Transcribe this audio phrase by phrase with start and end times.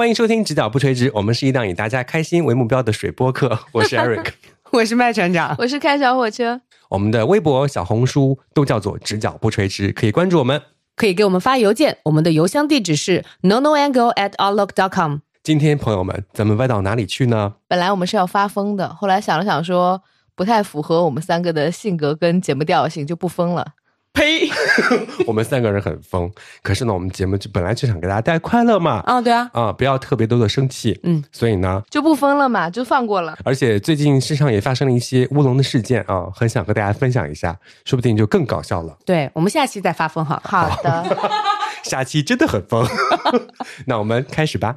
[0.00, 3.58] 欢迎收听《直角不垂直》，我们是一档以大家开心为目标的水播客。
[3.70, 4.28] 我是 Eric，
[4.70, 6.62] 我是麦船长，我是开小火车。
[6.88, 10.62] 我们的微博、小红书都叫做“直角不垂直”，可以关注我们，
[10.96, 15.18] 可以给我们发邮件，我们的邮箱地址是 nonoangle at outlook dot com。
[15.42, 17.56] 今天朋友们，咱们歪到哪里去呢？
[17.68, 20.02] 本来我们是要发疯的，后来想了想，说
[20.34, 23.74] 不太符合我们三个的性格跟节目调性，就不疯了。
[24.12, 24.50] 呸！
[25.26, 26.30] 我们三个人很疯，
[26.62, 29.00] 可是呢，我们节目就本来就想给大家带快乐嘛。
[29.06, 30.98] 啊，对啊，啊，不要特别多的生气。
[31.04, 33.38] 嗯，所以呢，就不疯了嘛，就放过了。
[33.44, 38.98] 而且最近身上也发生了一些乌龙的事件啊，很想和大家分享一下，说不定就更搞笑了。
[39.06, 40.40] 对，我们下期再发疯哈。
[40.44, 41.16] 好的，
[41.84, 42.86] 下期真的很疯。
[43.86, 44.74] 那我们开始吧。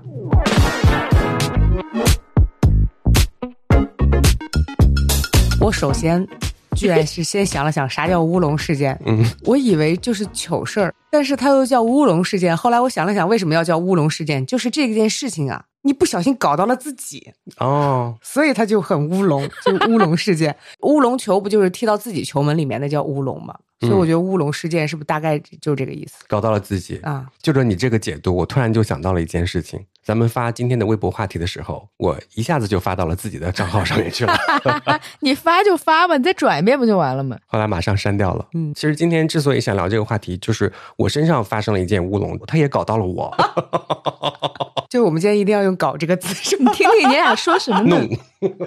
[5.60, 6.28] 我首先。
[6.76, 12.56] 居然是先想了想啥叫乌龙事件，嗯，我以为就是糗事儿，但是它又叫乌龙事件。
[12.56, 14.46] 后来我想了想，为什么要叫乌龙事件？
[14.46, 20.56] 就是这件事情啊，你不小心搞到了自己哦， 所以它就很乌龙，就乌龙事件。
[20.82, 23.56] 乌龙球不就是踢到自己球门里面，那叫乌龙吗？
[23.84, 26.24] 所以我觉得乌龙事件是不是大概就这个意思？
[26.28, 27.26] 搞到了自己啊！
[27.42, 29.80] 就着你这个解读，我突然就想到了一件事情。
[30.04, 34.36] 咱们发今天的微博话题的时候，我一下子就发到了自己的账号上面去了。
[35.22, 37.38] 你发就发吧，你再转一遍不就完了吗？
[37.46, 38.46] 后来马上删掉了。
[38.54, 43.34] 嗯，其实今天之所以想聊这个话题，就是我身上发生了一件乌龙，他也搞到了我。
[44.90, 47.82] 就我们今天一定要用“搞”这个词，你听听你俩说什么？
[47.82, 48.10] 弄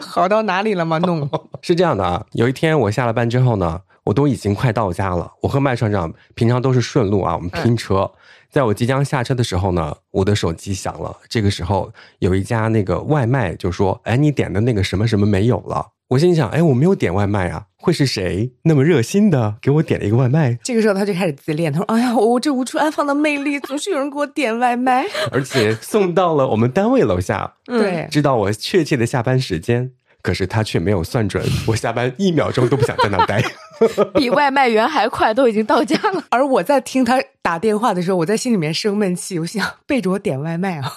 [0.00, 0.98] 好到哪里了吗？
[0.98, 1.28] 弄
[1.62, 3.82] 是这样的啊，有一天我下了班之后呢。
[4.06, 5.30] 我都已经快到家了。
[5.42, 8.10] 我和麦船长平常都是顺路啊，我们拼车。
[8.48, 11.18] 在我即将下车的时候呢，我的手机响了。
[11.28, 27.54] 这个时候有一家那个外卖就说：“哎，你点的那个什么什么没有了。”我心想：“哎，我没有点外卖啊，会是谁那么热心的给我点了一个外卖？”这个时候他就开始自恋，他说：“哎呀，我这无处安放的魅力，总是有人给我点外卖， 而且送到了我们单位楼下。
[27.64, 29.90] 对，知道我确切的下班时间。”
[30.26, 33.40] 可是他却没有算准， 我下班一秒钟都不想在那待，
[34.12, 36.24] 比外卖员还快，都已经到家了。
[36.30, 40.92] 而我在听他打电话的时候，我在心里面生闷气，我想背着我点外卖啊。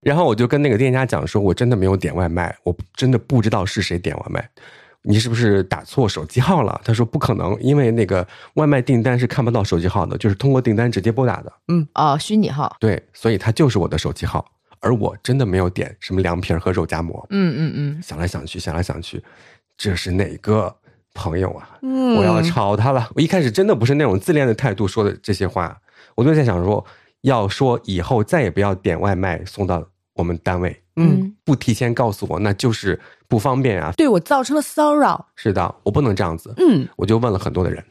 [0.00, 4.48] 然后我就跟那个店家讲说，我真的没有点外卖，我真的不知道是谁点外卖，
[5.02, 6.80] 你是不是打错手机号了？
[6.82, 11.52] 他说不可能，因为那个外卖订单是看不到手机号的，就是通过订单直接拨打的。
[11.68, 12.74] 嗯，哦，虚拟号。
[12.80, 14.42] 对，所以他就是我的手机号。
[14.80, 17.26] 而我真的没有点什么凉皮和肉夹馍。
[17.30, 19.22] 嗯嗯嗯，想来想去，想来想去，
[19.76, 20.74] 这是哪个
[21.14, 21.78] 朋友啊？
[21.82, 23.08] 嗯，我要炒他了。
[23.14, 25.76] 我一开始真的不是那种自恋的态度说的这些话，
[26.14, 26.84] 我就在想说，
[27.22, 30.82] 要说以后再也不要点外卖送到我们单位。
[30.96, 35.28] 嗯，不提前告诉我，那就是不方便啊，对我造成了骚扰。
[35.34, 36.52] 是的，我不能这样子。
[36.58, 37.82] 嗯，我就问了很多的人。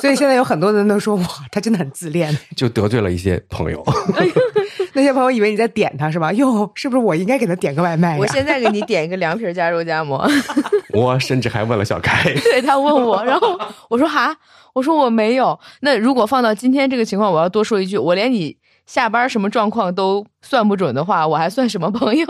[0.00, 3.82] 所以现在有很多人都说哇，他真的很自恋，就得罪了一些朋友。
[4.94, 6.32] 那些朋友以为你在点他是吧？
[6.32, 8.18] 哟，是不是我应该给他点个外卖？
[8.18, 10.26] 我现在给你点一个凉皮加肉夹馍。
[10.94, 13.58] 我甚至还问了小开，对他问我，然后
[13.90, 14.34] 我说哈，
[14.72, 15.58] 我说我没有。
[15.80, 18.56] 那如果放到今天这个情况，我要多说一句，我连你
[18.86, 22.26] 下班什么状况都算不准的话，我还算什么朋友？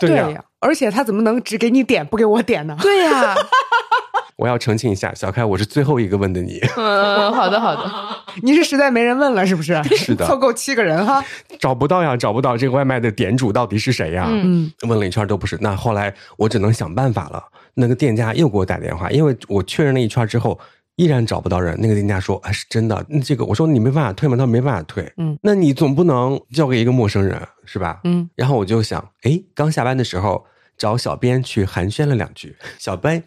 [0.00, 2.76] 对呀，而且他怎么能只给你点不给我点呢？
[2.80, 3.36] 对呀。
[4.38, 6.60] 我要澄清一下，小开，我是最后一个问的你。
[6.78, 7.90] 嗯，好的好的，
[8.42, 9.82] 你是实在没人问了是不是？
[9.96, 11.22] 是的，凑够七个人哈，
[11.58, 14.28] 找不到呀，找不到这个外卖的点主到底是谁呀？
[14.30, 15.58] 嗯，问了一圈都不是。
[15.60, 17.42] 那后来我只能想办法了。
[17.74, 20.56] 那个店家又给我打电话，因为我确认了一圈之后，
[20.94, 21.76] 依然找不到人。
[21.80, 24.36] 那个店家说：“哎，是真的。”那这个我说你没办法退吗？
[24.36, 25.12] 他说没办法退。
[25.16, 28.00] 嗯，那你总不能交给一个陌生人是吧？
[28.04, 28.30] 嗯。
[28.36, 30.44] 然后我就想，哎，刚下班的时候
[30.76, 33.22] 找小编去寒暄了两句，小编。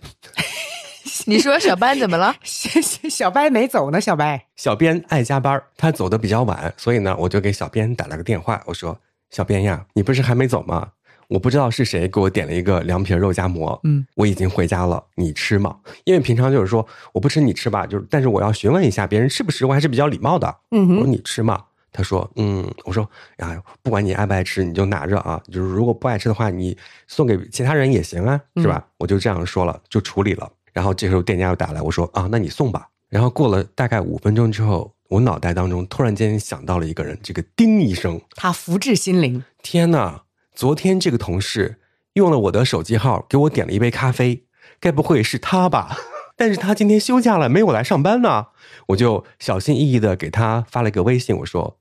[1.25, 2.35] 你说小班怎么了？
[2.43, 3.99] 小班没走呢。
[3.99, 8.61] 小班，小编爱加班，他走的比较晚，所以呢，我就给小编打了个电话。
[8.65, 8.97] 我说
[9.29, 10.89] ：“小编呀，你不是还没走吗？
[11.27, 13.79] 我不知道是谁给我点了一个凉皮肉夹馍。
[13.83, 15.77] 嗯，我已经回家了，你吃吗？
[16.03, 20.53] 因为平常就是说我不吃你吃吧，就是但是我要询问一下别人吃不吃，我还是比较礼貌的。
[20.71, 21.63] 嗯，我说你吃吗？
[21.93, 25.41] 他说嗯，我说呀，不管你爱不爱吃，你就拿着啊。
[25.51, 28.85] 就是如果不爱吃的话，你送给其他人也行啊，是吧？
[28.97, 32.87] 我就这样说了，就处理了。”然后这时候店家又打来，我说啊，那你送吧。
[33.09, 39.43] 然后过了大概五分钟之后，我脑袋当中突然间想到了一个人，这个丁医生，他福至心灵。
[39.61, 40.21] 天呐，
[40.55, 41.79] 昨天这个同事
[42.13, 44.45] 用了我的手机号给我点了一杯咖啡，
[44.79, 45.97] 该不会是他吧？
[46.37, 48.47] 但是他今天休假了，没有来上班呢。
[48.87, 51.77] 我就小心翼翼的给他发了个微信，我说，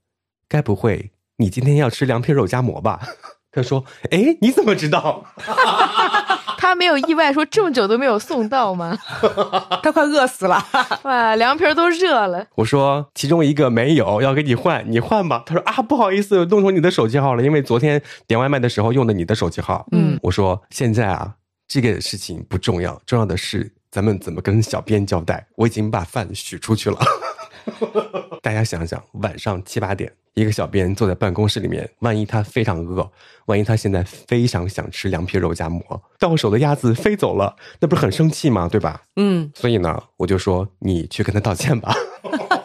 [0.47, 2.99] 该不会你今天要吃凉皮肉夹馍吧？
[3.51, 5.25] 他说，哎，你怎么知道？
[6.61, 8.95] 他没有意外说这么久都没有送到吗？
[9.81, 10.63] 他快饿死了，
[11.01, 12.45] 哇，凉皮都热了。
[12.53, 15.41] 我说其中一个没有，要给你换，你换吧。
[15.43, 19.87] 他说啊，不好意思，弄成你的手机号了，因为昨天点外卖的时候用的你的手机号。
[19.91, 21.33] 嗯，我说现在啊，
[21.67, 25.47] 这个事情不重要，重要的是咱们怎么跟小编交代。
[25.55, 26.99] 我已经把饭许出去了。
[28.43, 33.09] 大家想想，晚上七八点，一个小编坐在办公室里面，万一他非常饿，
[33.47, 35.83] 万一他现在非常想吃凉皮肉夹馍，
[36.19, 38.69] 到手的鸭子飞走了，那不是很生气吗？
[38.69, 39.01] 对吧？
[39.17, 41.93] 嗯，所以呢，我就说你去跟他道歉吧。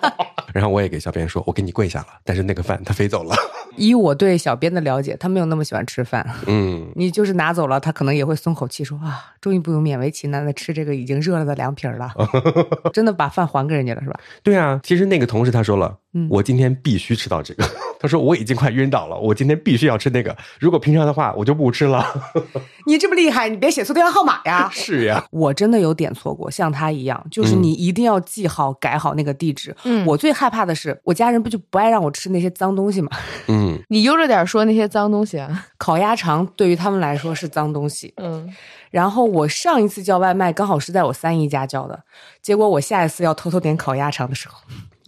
[0.56, 3.37] 然后我也给小编说，我给你跪下了，但是那个饭他飞走了。
[3.76, 6.26] 以我对小编的了解，他没有那么喜欢吃饭。
[6.47, 12.11] 嗯， 你就是拿走了，他可能也会松口气，说啊，终于不用勉为其难的吃这个已经热了的凉皮了。
[12.94, 14.19] 真的把饭还给人家了是吧？
[14.43, 15.99] 对啊，其实那个同事他说了，
[16.31, 17.64] 我今天必须吃到这个。
[17.99, 20.37] 他说我已经快晕倒了，我今天必须要吃那个。
[20.61, 22.05] 如果平常的话，我就不吃了。
[22.87, 24.69] 你这么厉害，你别写错电话号码呀！
[24.73, 29.75] 是呀，我真的有点错过，像他一样，就是你一定要记好、改好那个地址。
[29.85, 33.11] 嗯，我最害怕的是，我家人不就不爱让我吃那些脏东西吗？
[33.49, 35.67] 嗯，你悠着点说那些脏东西啊。
[35.79, 38.13] 烤鸭肠对于他们来说是脏东西。
[38.17, 38.49] 嗯，
[38.91, 42.05] 然后我上一次叫外卖刚好是在我三姨家叫的，
[42.41, 44.55] 结果我下一次要偷偷点烤鸭肠的时候。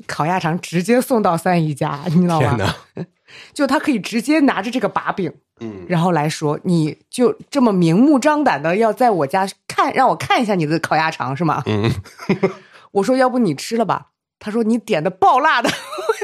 [0.06, 2.74] 烤鸭肠直接送到三姨家， 你知道吗？
[3.52, 5.30] 就他可以直接拿着这个把柄，
[5.60, 11.62] 嗯，然后来说，你就这么明目张胆的要在我家看，让我看一下你的烤鸭肠是吗？
[11.66, 11.92] 嗯，
[12.92, 14.06] 我说要不你吃了吧。
[14.40, 15.68] 他说你点的爆辣的，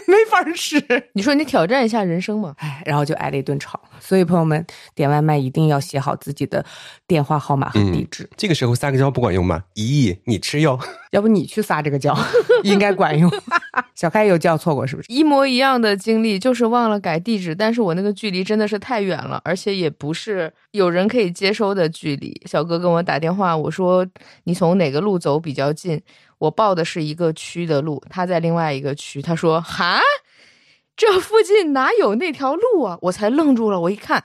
[0.06, 0.80] 没法吃。
[1.14, 2.54] 你说你挑战一下人生嘛？
[2.58, 3.80] 哎，然后就挨了一顿吵。
[3.98, 6.64] 所以朋友们点外卖一定要写好自己的
[7.08, 8.30] 电话号码和地址。
[8.36, 9.64] 这个时候撒个娇不管用吗？
[9.74, 10.78] 咦，你吃哟？
[11.14, 12.12] 要不你去撒这个娇，
[12.64, 13.30] 应该管用。
[13.94, 15.06] 小开有叫错过是不是？
[15.12, 22.42] 一模一样的经历，就是忘了改地址，但是我那个距离真的是太远了，而且也不是有人可以接收的距离。
[22.46, 24.04] 小哥跟我打电话，我说
[24.42, 26.02] 你从哪个路走比较近？
[26.38, 29.22] 我报的是一个区的路，他在另外一个区。
[29.22, 30.00] 他说：“哈，
[30.96, 33.80] 这附近哪有那条路啊？”我才愣住了。
[33.80, 34.24] 我一看，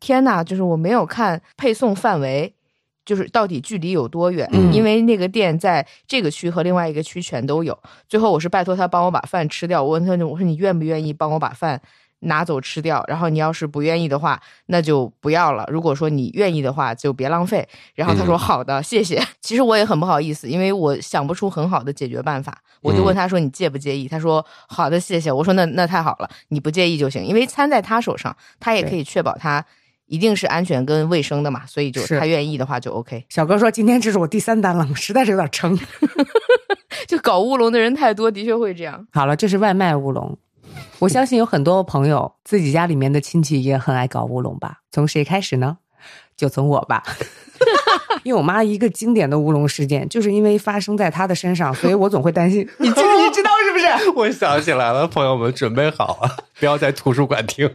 [0.00, 0.42] 天哪！
[0.42, 2.54] 就是我没有看配送范围，
[3.04, 4.48] 就是到底距离有多远？
[4.72, 7.78] 因为那个店在这个区和另外一个区全都有。
[8.08, 9.82] 最后我是拜托他帮我把饭吃掉。
[9.82, 11.80] 我问他：“我说你愿不愿意帮我把饭？”
[12.26, 15.68] 拿走吃掉，然后你要是不愿意的话，那就不要了。
[15.70, 17.68] 如果说你愿意的话，就别浪费。
[17.94, 19.22] 然后他说好的，谢谢。
[19.42, 22.56] 其实我也很不好意思，因为我想不出很好的解决办法。
[22.80, 24.08] 我就问他说你介不介意？
[24.08, 25.30] 他说好的，谢谢。
[25.30, 29.62] 我说那那太好了，你不介意就行，因为餐在他手上，他也可以确保他
[30.06, 31.66] 一定是安全跟卫生的嘛。
[31.66, 33.24] 所以就他愿意的话就 OK。
[33.28, 35.78] 小哥说今天这是我第三单了，实在是有点撑。
[37.08, 39.06] 就搞乌龙的人太多，的确会这样。
[39.12, 40.38] 好了，这是外卖乌龙。
[41.00, 44.78] 我相信有很多朋友自己家里面的亲戚也很爱搞乌龙吧？
[44.90, 45.78] 从谁开始呢？
[46.36, 47.02] 就从我吧，
[48.24, 52.68] 因为我妈一个经典的乌龙事件，就是因为发生在她的身上，所以我总会担心。
[52.78, 54.10] 你你知道是不是？
[54.16, 57.70] 我想起来了，朋友们准备好啊，不要在图书馆听。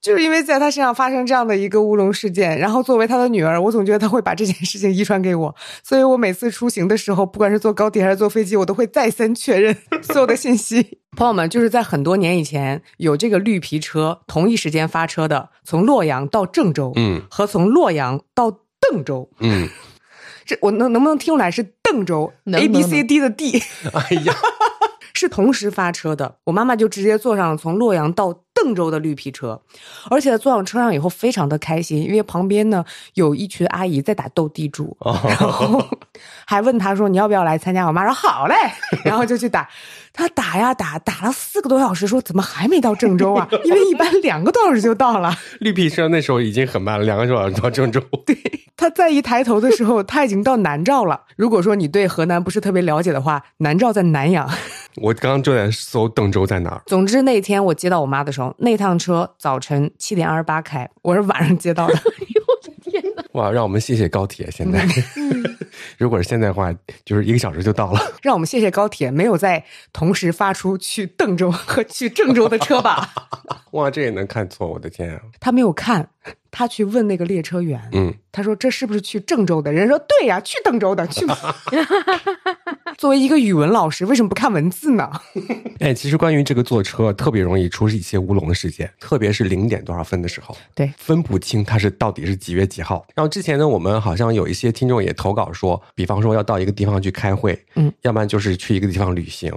[0.00, 5.54] 就是因为在他身上发生这样的一个乌龙事件，然后作为他的女儿，我总觉得他会把这件事情遗传给我，
[5.84, 10.98] 所以我每次出行的时候，不管是坐高铁还是坐飞机，我都会再三确认 所有的信息。
[11.16, 18.50] 朋友们，就是在很多年以前，有这个绿皮车同一时间发车的，从洛阳到郑州，嗯，和从洛阳到
[18.80, 19.68] 邓州，嗯，
[20.46, 23.62] 这我能能不能听出来是邓州？A B C D 的 D，
[23.92, 24.34] 哎呀，
[25.12, 26.36] 是同时发车的。
[26.44, 28.44] 我妈妈就直接坐上从洛阳到。
[28.62, 29.60] 郑州的绿皮车，
[30.10, 35.82] 而且坐上车上以后非常的开心，因为旁边呢有一群阿姨在打斗地主，然后
[36.44, 37.86] 还问他说你要不要来参加？
[37.86, 38.54] 我妈说好嘞，
[39.04, 39.68] 然后就去打。
[40.12, 43.48] 他打呀打，打了四个多小时，说怎么还没到郑州啊？
[43.64, 45.32] 因为一般两个多小时就到了。
[45.60, 48.00] 绿皮车那时候已经很慢了，两个多小时到郑州。
[48.26, 48.36] 对，
[48.76, 51.22] 他再一抬头的时候，他已经到南诏了。
[51.36, 54.50] 如果说你对河南不是特别了解的话，南诏在南阳。
[54.96, 56.82] 我刚刚就在搜邓州在哪儿。
[56.86, 61.94] 总之那天我接到我妈的时候，那趟车早晨七点二十八开，我是晚上接到的。
[61.94, 64.50] 哎呦我的天哪哇，让我们谢谢高铁！
[64.50, 64.84] 现在，
[65.96, 68.00] 如果是现在的话，就是一个小时就到了。
[68.22, 73.10] 让我们谢谢高铁，没有在同时发出去邓州和去郑州的车吧？
[73.72, 74.66] 哇，这也能看错！
[74.66, 75.20] 我的天啊！
[75.38, 76.08] 他没有看。
[76.52, 79.72] 他去问那个列车员，嗯，他说这是不是去郑州的？
[79.72, 81.24] 人说对呀，去郑州的，去。
[82.98, 85.08] 作为一个语文老师，为什么不看文字呢？
[85.78, 93.06] 哎，其实关于这个坐车，特别容易出一些乌龙的事件，特别是零点多少分的时候，对，分不清他是到底是几月几号。
[93.20, 99.52] 然后之前呢，我们好像有一些听众也投稿说，比方说要到一个地方去开会，嗯，要不然就是去一个地方旅行。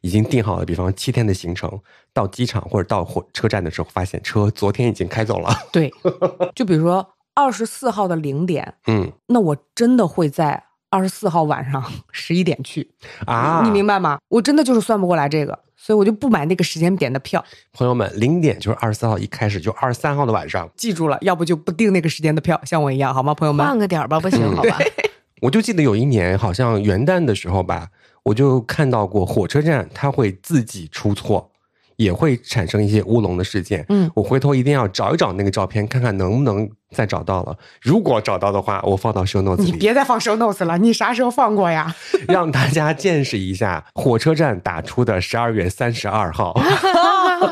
[0.00, 1.80] 已经定好了，比方七天的行程，
[2.12, 5.48] 到机场或者到火车站的时候，发现车昨天已经开走了。
[5.72, 5.92] 对，
[6.56, 10.60] 就比如说二十四号的零点，嗯，那我真的会在
[10.94, 11.82] 二十四号晚上
[12.12, 12.88] 十一点去
[13.26, 14.18] 啊，你明白吗？
[14.28, 17.44] 我真的就是算不过来这个，所以我就不买那个时间点的票。
[17.72, 23.66] 朋友们，零点就是二十四号一开始，就二十三号的晚上，记住了，要不就不订那个时间的票，像我一样，好吗，朋友们？
[23.66, 24.78] 换个点吧，不行，好吧？
[25.42, 27.88] 我就记得有一年，好像元旦的时候吧，
[28.22, 31.50] 我就看到过火车站，它会自己出错。
[31.96, 33.84] 也会产生一些乌龙的事件。
[33.88, 37.56] 嗯，我回头一定要找一找那个照片，看看能不能再找到了。
[37.80, 39.64] 如果找到的话，我放到 show notes 里。
[39.64, 41.94] 你别再放 show notes 了，你啥时候放过呀？
[42.28, 46.54] 让大家见识一下火车站打出的十二月三十二号。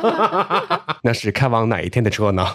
[1.03, 2.47] 那是开往哪一天的车呢？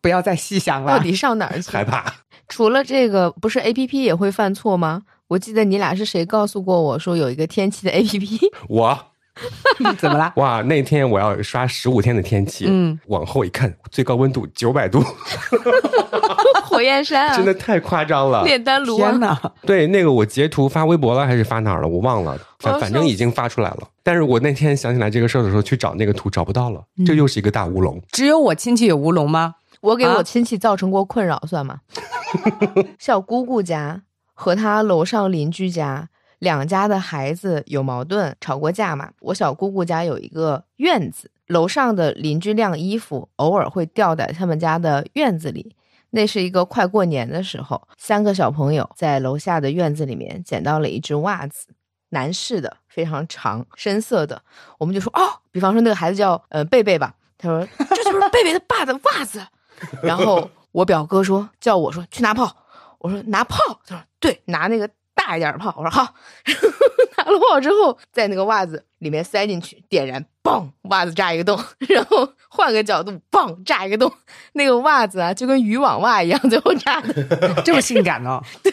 [0.00, 0.98] 不要再细想了。
[0.98, 1.70] 到底上哪儿去？
[1.72, 2.12] 害怕。
[2.48, 5.02] 除了这个，不是 A P P 也会犯错吗？
[5.28, 8.38] 我记得你俩是谁告诉过我说有一个天气的 A P P？
[8.68, 9.06] 我。
[9.98, 10.32] 怎么了？
[10.36, 15.02] 哇，那天我要刷十五天的天气，嗯，往后一看，最高温度九百度，
[16.64, 19.36] 火焰山啊，真的太夸张了，炼丹炉，天呐！
[19.62, 21.88] 对，那个我截图发微博了，还是发哪儿了？
[21.88, 23.88] 我忘了，反反正已经发出来了。
[24.02, 28.00] 但是我那天想起来这个事儿的时候，去找那个图找不到了，这又是一个大乌龙。
[28.10, 29.54] 只有我亲戚有乌龙吗？
[29.80, 31.78] 我给我亲戚造成过困扰，算吗？
[33.00, 34.02] 小姑姑家
[34.34, 36.08] 和她楼上邻居家。
[36.42, 39.08] 两家的孩子有矛盾，吵过架嘛？
[39.20, 45.76] 我小姑姑家有一个院子，楼上的邻居晾衣服，偶尔会掉在他们家的院子里。
[46.10, 51.68] 那是一个快过年的时候，三个小朋友在楼下的院子里面捡到了一只袜子，
[52.08, 54.42] 男士的，非常长，深色的。
[54.78, 59.40] 我们就说哦，比方说那个孩子叫呃贝贝吧，他说这就是贝贝的爸的袜子。
[60.02, 62.52] 然后我表哥说叫我说去拿炮，
[62.98, 64.90] 我说拿炮，他说对，拿那个。
[65.26, 66.02] 大一点的炮，我说好，
[67.16, 74.12] 拿了炮之后，在那个袜子里面塞进去，点燃，嘣，袜子炸一个洞， 然后换个角度，嘣，炸一个洞，
[74.54, 77.12] 那个袜子啊，就跟渔网袜一样，最后炸的。
[77.64, 78.40] 这么性感呢？
[78.62, 78.72] 对，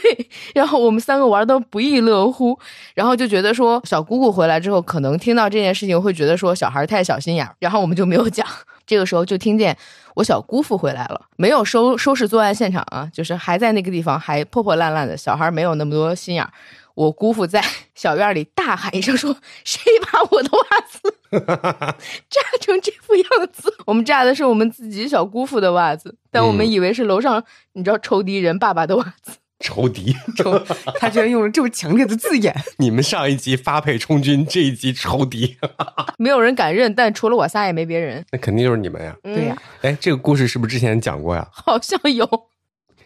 [0.55, 2.57] 然后我们三个玩的不亦乐乎，
[2.95, 8.45] 然后就觉得说，小姑姑回来之后，可能听到这件事情会觉得说小孩太小心眼，然后我们就没有讲。
[8.85, 9.77] 这个时候就听见
[10.19, 15.15] 我小姑父回来了，没有收收拾作案现场啊，就是还在那个地方，还破破烂烂的。
[15.15, 16.51] 小孩没有那么多心眼儿。
[16.93, 17.63] 我姑父在
[17.95, 19.33] 小院里大喊一声说
[19.63, 21.15] ：“谁把我的袜子
[22.29, 27.41] 炸成这副样子？” 我们炸的是我们自己小姑父的袜子，但我们以为是楼上
[27.73, 29.38] 你知道仇敌人爸爸的袜子。
[29.59, 30.57] 仇敌，仇，
[30.99, 32.55] 他居然用了这么强烈的字眼。
[32.79, 35.57] 你们上一集发配充军，这一集仇敌，
[36.17, 38.25] 没有人敢认，但除了我仨也没别人。
[38.31, 39.15] 那肯定就是你们呀。
[39.21, 39.57] 对呀。
[39.81, 41.47] 哎，这个故事是不是之前讲过呀？
[41.51, 42.25] 好像有。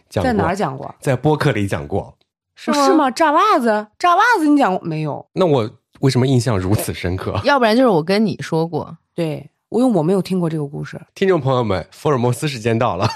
[0.08, 0.94] 讲在哪儿讲过？
[1.00, 2.16] 在播客里讲过。
[2.54, 3.10] 是吗是吗？
[3.10, 5.26] 炸袜子，炸袜子，你讲过没有？
[5.32, 5.68] 那我
[6.00, 7.38] 为什么印象如此深刻？
[7.42, 8.96] 要不然就是我跟你说过。
[9.12, 11.00] 对，我因为我没有听过这个故事。
[11.16, 13.08] 听众朋友们，福尔摩斯时间到了。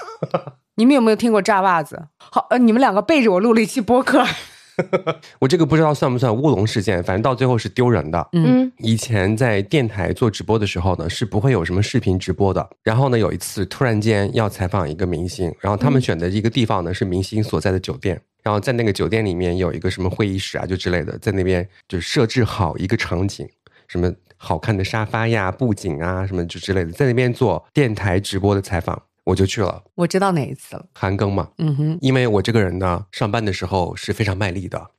[0.78, 2.06] 你们有没有听过炸袜子？
[2.18, 4.24] 好，呃，你们两个背着我录了一期播客。
[5.40, 8.28] 我这个不知道算不算乌龙事件，反正到最后是丢人的。
[8.30, 12.64] 嗯，以前在电台做直播的时候呢，是不会有什么视频直播的。
[12.84, 23.48] 然后呢，有一次突然间要采访一个明星，然后他们选的一个地方呢是明星所在的酒店，然后在那个酒店里面有一个什么会议室啊，就之类的，在那边就设置好一个场景，
[23.88, 29.02] 什么好看的沙发呀、布景啊，什么就之类的，在那边做电台直播的采访。
[29.28, 34.90] 我就去了，我知道哪一次了，韩庚嘛，嗯哼，因为我这个人呢，上班的时候是非常卖力的，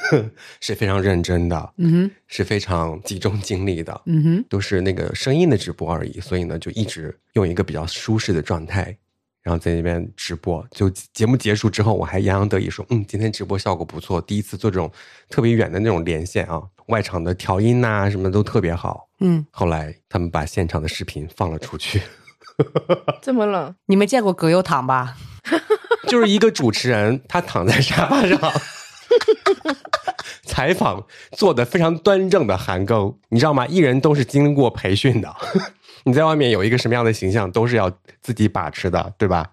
[0.58, 8.96] 是非常认真的，嗯哼，是非常集中精力的，嗯哼，都是那个声音的直播而已，所以呢，就一直用一个比较舒适的状态，
[9.42, 10.66] 然后在那边直播。
[10.70, 14.90] 就节目结束之后，我还洋洋得意说，嗯，今天直播效果不错，第一次做这种
[15.28, 19.44] 特别远的那种连线啊，外场的调音呐什么都特别好，嗯。
[19.50, 22.00] 后来他们把现场的视频放了出去。
[23.22, 23.74] 这么冷？
[23.86, 25.16] 你没见过葛优躺吧？
[26.08, 28.38] 就是一个主持人，他躺在沙发上
[30.44, 33.66] 采访，做的非常端正的韩庚，你知道吗？
[33.66, 35.34] 艺人都是经过培训的，
[36.04, 37.90] 你在外面有一个什么样的形象，都是要
[38.22, 39.46] 自己把持的，对吧？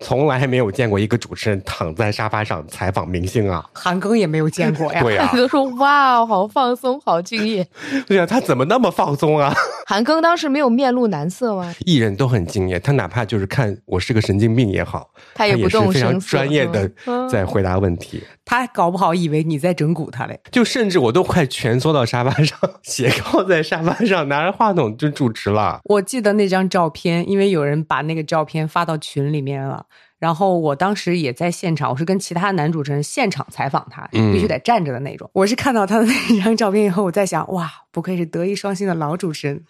[0.00, 3.64] 从来没有见过一个主持人躺在沙发上采访明星啊！
[3.72, 5.02] 韩庚也没有见过呀。
[5.02, 7.66] 对呀，都说哇，好放松，好敬业。
[8.08, 9.54] 对呀，他怎么那么放松啊？
[9.86, 11.74] 韩庚当时没有面露难色吗？
[11.84, 16.90] 艺人都很敬业，他哪怕就是看我是个神经病也好，他也不动声色，专业的
[17.30, 18.22] 在回答问题。
[18.50, 25.78] 他搞不好以为你在整蛊他嘞，就甚至我都快蜷缩到沙发上，斜靠在沙发上，拿着话筒就主持了。
[25.84, 29.86] 我记得那张照片，因为有人把那个照片发到群里面了。
[30.18, 35.30] 然后我当时也在现场，我是跟其他男主持人现场采访他，必须得站着的那种。
[35.32, 39.64] 我是看到他的那张照片以后，我在想，哇，不愧是德艺双馨的老主持人。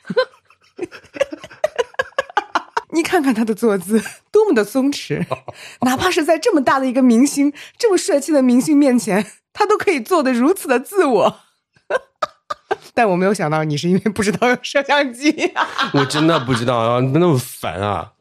[2.92, 5.25] 你看看看他的坐姿多么的松弛，
[5.82, 11.40] 哪怕是在这么大的一个明星、这么帅气的明星面前，他都可以做的如此的自我。
[12.94, 15.52] 但我没有想到你是因为不知道有摄像机，
[15.94, 18.12] 我真的不知道啊，那么烦啊！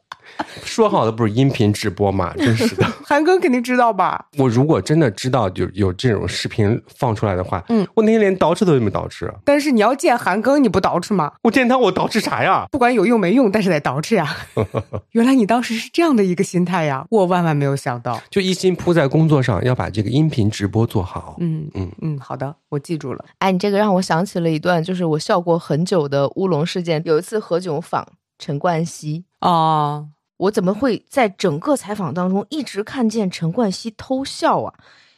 [0.64, 2.32] 说好的不是音频直播吗？
[2.38, 4.26] 真是的，韩庚肯定知道吧？
[4.38, 9.30] 我如果真的知道就有这种视频放出来的话，嗯，我那天连捯饬都没捯饬。
[9.44, 11.32] 但是你要见韩庚，你不捯饬吗？
[11.42, 12.66] 我见他，我捯饬啥呀？
[12.70, 14.36] 不管有用没用，但是得捯饬呀。
[15.12, 21.36] 原来你当时是这样的一个心态呀，我万万没有想到，就一心扑在工作上，要把这个音频直播做好。
[21.40, 23.24] 嗯嗯嗯，好的，我记住了。
[23.38, 27.02] 哎，你这个让我想起了一段，就是我笑过很久的乌龙事件。
[27.04, 28.06] 有一次何炅访
[28.38, 30.04] 陈冠希啊。
[30.40, 34.72] 我怎么会在整个采访当中一直看见陈冠希偷笑啊？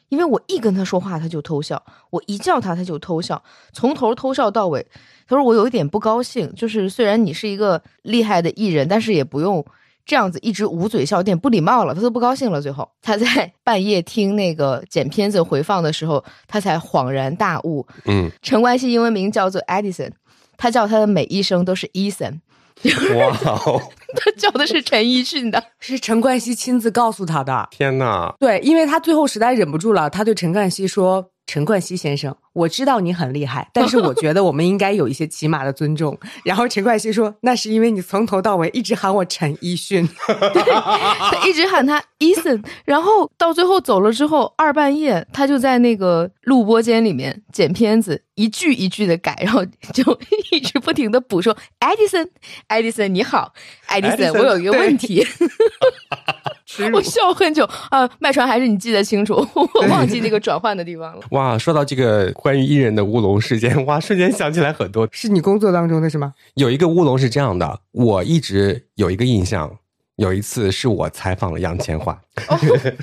[0.09, 3.41] 因为我一跟他说话他就偷笑，我一叫他他就偷笑，
[3.73, 4.85] 从头偷笑到尾。
[5.29, 9.65] 他说我有一点不高兴，就是虽然你是一个厉害的艺人，但是也不用
[10.05, 11.95] 这样子一直捂嘴笑，有点不礼貌了。
[11.95, 12.61] 他都不高兴了。
[12.61, 17.87] 最后他在 半夜听那个剪片子回放的时候，他才恍然大悟。
[18.07, 20.11] 嗯，陈冠希英文名叫做 Edison，
[20.57, 22.41] 他叫他的每一声都是 Eason。
[23.17, 23.81] 哇哦！
[24.15, 27.69] 他叫的是陈奕迅的，是陈冠希亲自告诉他的。
[27.71, 28.35] 天哪！
[28.39, 31.32] 对，因为他最后实在忍不住了，他对陈冠希说。
[31.47, 36.19] 陈冠希先生，我知道你很厉害，但是我觉得我们应该有一些起码的尊重。
[36.45, 42.65] 然后陈冠希说：“那是因为你从头到尾一直喊我陈奕迅， 他一直喊他 Eason。
[42.87, 50.19] 然后到最后走了之后，二半夜他就在那个录播间里面剪片子，一句一句的改，然后就
[50.53, 53.53] 一直不停的补说：Edison，Edison 你好
[53.89, 55.27] ，Edison 我有一个问题。
[56.93, 58.09] ”我笑很久啊！
[58.19, 61.23] 麦传还是你记得清楚，我忘记那个转换的地方了。
[61.33, 65.09] 哇，说到这个关于艺人的乌龙事件，哇，瞬间想起来很多。
[65.13, 66.35] 是你工作当中的是吗？
[66.55, 69.79] 有一个乌龙是这样的，我一直有一个印象，
[70.17, 72.17] 有一次是我采访了杨千嬅，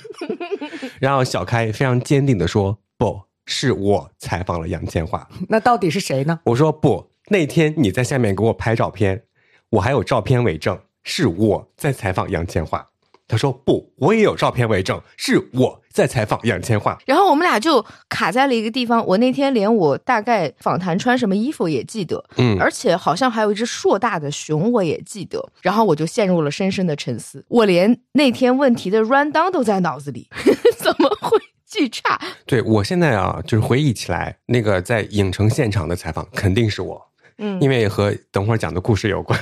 [0.99, 5.21] 然后小开非常坚定的说：“不是我采访了杨千嬅。
[5.49, 6.39] ”那到底是谁呢？
[6.45, 9.23] 我说不，那天你在下面给我拍照片，
[9.69, 12.83] 我还有照片为证，是我在采访杨千嬅。
[13.29, 16.97] 他说不，我也有照片为证，是我在采访杨千嬅。
[17.05, 19.05] 然后我们俩就卡在了一个地方。
[19.05, 25.47] 我那天连我大概访谈穿什么衣服也记得，嗯，而且好像还有一只硕大的熊，我也记得。
[25.61, 27.45] 然后我就陷入了深深的沉思。
[27.49, 30.27] 我连那天问题的 run down 都在脑子里，
[30.77, 31.37] 怎么会
[31.67, 32.19] 记差？
[32.47, 36.99] 对我现在啊，就是回忆起来，那个在影城现场的采访肯定是我，
[37.37, 39.39] 嗯，因为和等会儿讲的故事有关。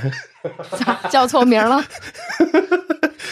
[1.10, 1.82] 叫错名了。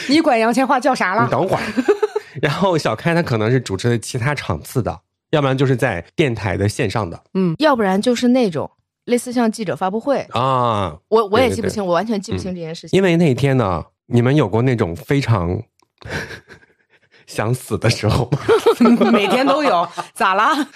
[0.09, 1.23] 你管杨千嬅叫啥了？
[1.23, 1.63] 你等会儿。
[2.41, 8.69] 然后小开他可能是主持的其他场次的，要不然就是在电台的线上的，嗯，要不然就是那种
[9.05, 10.97] 类似像记者发布会啊。
[11.07, 12.97] 我我也记不清，我完全记不清这件事情。
[12.97, 15.61] 因为那天呢，你们有过那种非常
[17.25, 19.09] 想死的时候吗？
[19.11, 20.67] 每天都有，咋啦？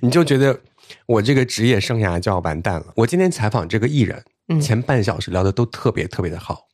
[0.00, 0.60] 你就觉得
[1.06, 2.86] 我这个职业生涯就要完蛋了。
[2.94, 4.22] 我今天采访这个艺人，
[4.60, 6.68] 前半小时聊的都特别特别的好。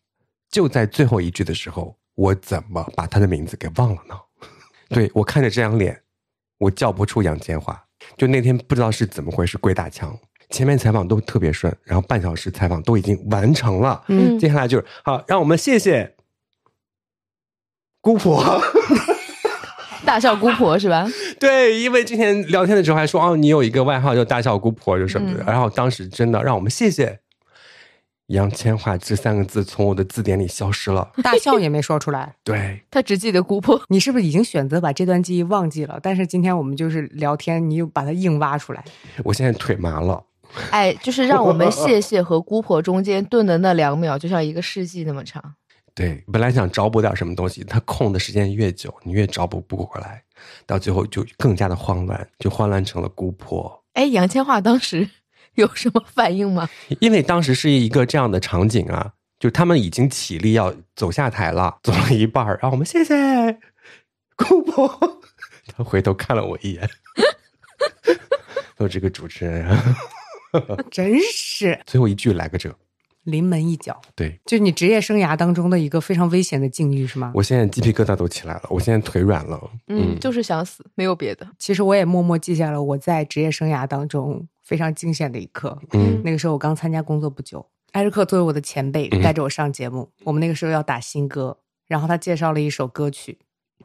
[0.51, 4.15] 就在最后一句的时候，我怎么把他的名字给忘了呢？
[4.91, 6.03] 对我看着这张脸，
[6.59, 7.77] 我叫不出杨千嬅。
[8.17, 10.17] 就那天不知道是怎么回事，鬼打墙。
[10.51, 14.05] 前面采访都特别顺，然后半小时采访都已经完成了。
[14.09, 16.15] 嗯，接下来就是好，让我们谢谢
[18.01, 18.63] 姑婆，
[20.05, 21.09] 大笑姑婆是吧？
[21.41, 25.43] 对，因为之前聊天的时候还说哦，你有一个外号叫大笑姑婆，就什么的。
[25.45, 27.19] 然后当时真的让我们谢谢。
[28.35, 32.35] 杨千嬅这三个字从我的字典里消失了， 大笑也没说出来。
[32.45, 35.99] 对他只记得姑婆，你是不是已经选择把这段记忆忘记了？
[36.03, 38.85] 但是今天我们就是聊天，你又把它硬挖出来。
[39.25, 40.23] 我现在腿麻了。
[40.71, 45.43] 哎，就是让我们谢谢和姑婆中间顿的那两秒，就像一个世纪那么长。
[45.95, 50.23] 对，本来想找补点什么东西，他空的时间越久，你越找补不过来，
[50.67, 53.83] 到最后就更加的慌乱，就慌乱成了姑婆。
[53.95, 55.09] 哎，杨千嬅当时。
[55.57, 56.69] 有什么反应吗？
[57.01, 63.15] 因为当时是一个这样的场景啊，就他们已经起立要走下台了，走了一半儿然后我们谢谢
[64.37, 64.89] 姑婆，
[65.77, 66.89] 他回头看了我一眼，
[68.79, 69.97] 说这个主持人啊，
[70.91, 72.75] 真是最后一句来个这，
[73.23, 77.31] 临门一脚，对，就你职业生涯当中的一个非常危险的境遇是吗？
[77.35, 81.47] 我现在鸡皮疙瘩都起来了，我现在腿软了，嗯，就是想死，没有别的。
[81.59, 84.49] 其实我也默默记下了我在职业生涯当中。
[84.65, 85.79] 非常惊险的一刻。
[85.93, 90.11] 嗯，那个时候我刚参加工作不久，艾瑞克作为我的前辈，带着我上节目。
[90.25, 93.39] 我们那个时候要打新歌，然后他介绍了一首歌曲。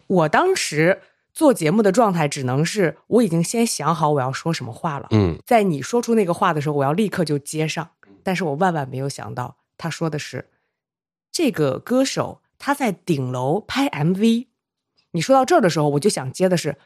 [0.07, 1.01] 我当时
[1.33, 5.07] 做节目的状态只能是我已经先想好我要说什么话了。
[5.11, 7.91] 嗯，在你说出那个话的时候，我要立刻就接上。
[8.23, 10.49] 但是我万万没有想到，他说的是
[11.31, 14.47] 这个歌手他在顶楼拍 MV。
[15.11, 16.77] 你说到这儿的时候，我就想接的是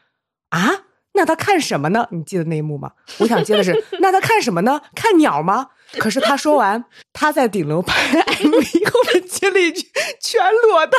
[0.50, 0.83] 啊，
[1.14, 2.06] 那他看什么呢？
[2.10, 2.90] 你记得那一幕吗？
[3.18, 4.80] 我想接的是那他看什么呢？
[4.94, 5.68] 看鸟吗？
[5.98, 9.86] 可是他说完他在顶楼拍 MV 后面接了一句
[10.20, 10.98] 全裸的，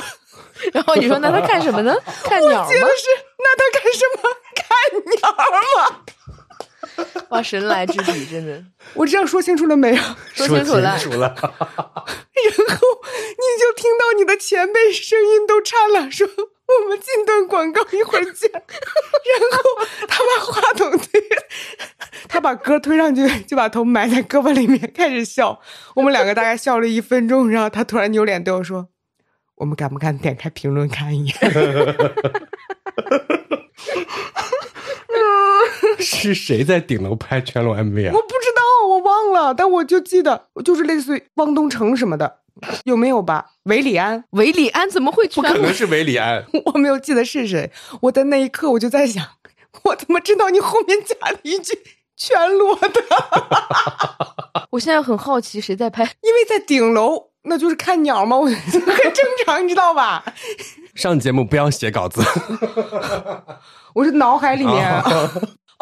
[0.74, 1.94] 然后你说那他看什么呢？
[2.24, 2.68] 看鸟吗？
[2.70, 3.04] 接的是
[3.38, 4.30] 那他看什么？
[4.56, 4.66] 看
[5.12, 6.02] 鸟吗？
[7.30, 8.64] 哇，神来之笔，真的！
[8.94, 10.02] 我这样说清楚了没有？
[10.34, 10.96] 说清楚了。
[11.20, 11.52] 然后
[13.36, 16.26] 你就听到你的前辈声音都颤了，说
[16.68, 18.50] ：“我们进段广告，一会儿见。
[18.52, 18.62] ”然
[19.52, 19.58] 后
[20.08, 21.22] 他把话筒推，
[22.28, 25.60] 他把歌推上去，就把头埋在胳膊里面开始笑。
[25.96, 28.90] 我们两个大概笑了一分钟，然后他突然扭脸对我说
[29.58, 31.36] ：“我们敢不敢点开评论看一眼？”
[36.00, 38.14] 是谁在顶楼拍全裸 MV 啊？
[38.14, 42.40] 我不知道，我忘了，但我就记得，就是类似于汪东城什么的，
[42.86, 43.46] 有没有吧？
[43.64, 45.28] 韦礼安，韦礼安怎么会？
[45.28, 47.72] 不可能是韦礼安， 我没有记得是谁。
[48.02, 49.26] 我的那一刻，我就在想，
[49.84, 51.78] 我怎么知道你后面加了一句
[52.16, 53.02] 全裸的？
[54.72, 56.04] 我现在很好奇，谁在拍？
[56.22, 58.38] 因为在顶楼，那就是看鸟吗？
[58.38, 58.82] 我很正
[59.46, 60.24] 常，你知道吧？
[60.96, 62.22] 上节目不要写稿子。
[63.94, 65.02] 我是脑海里面。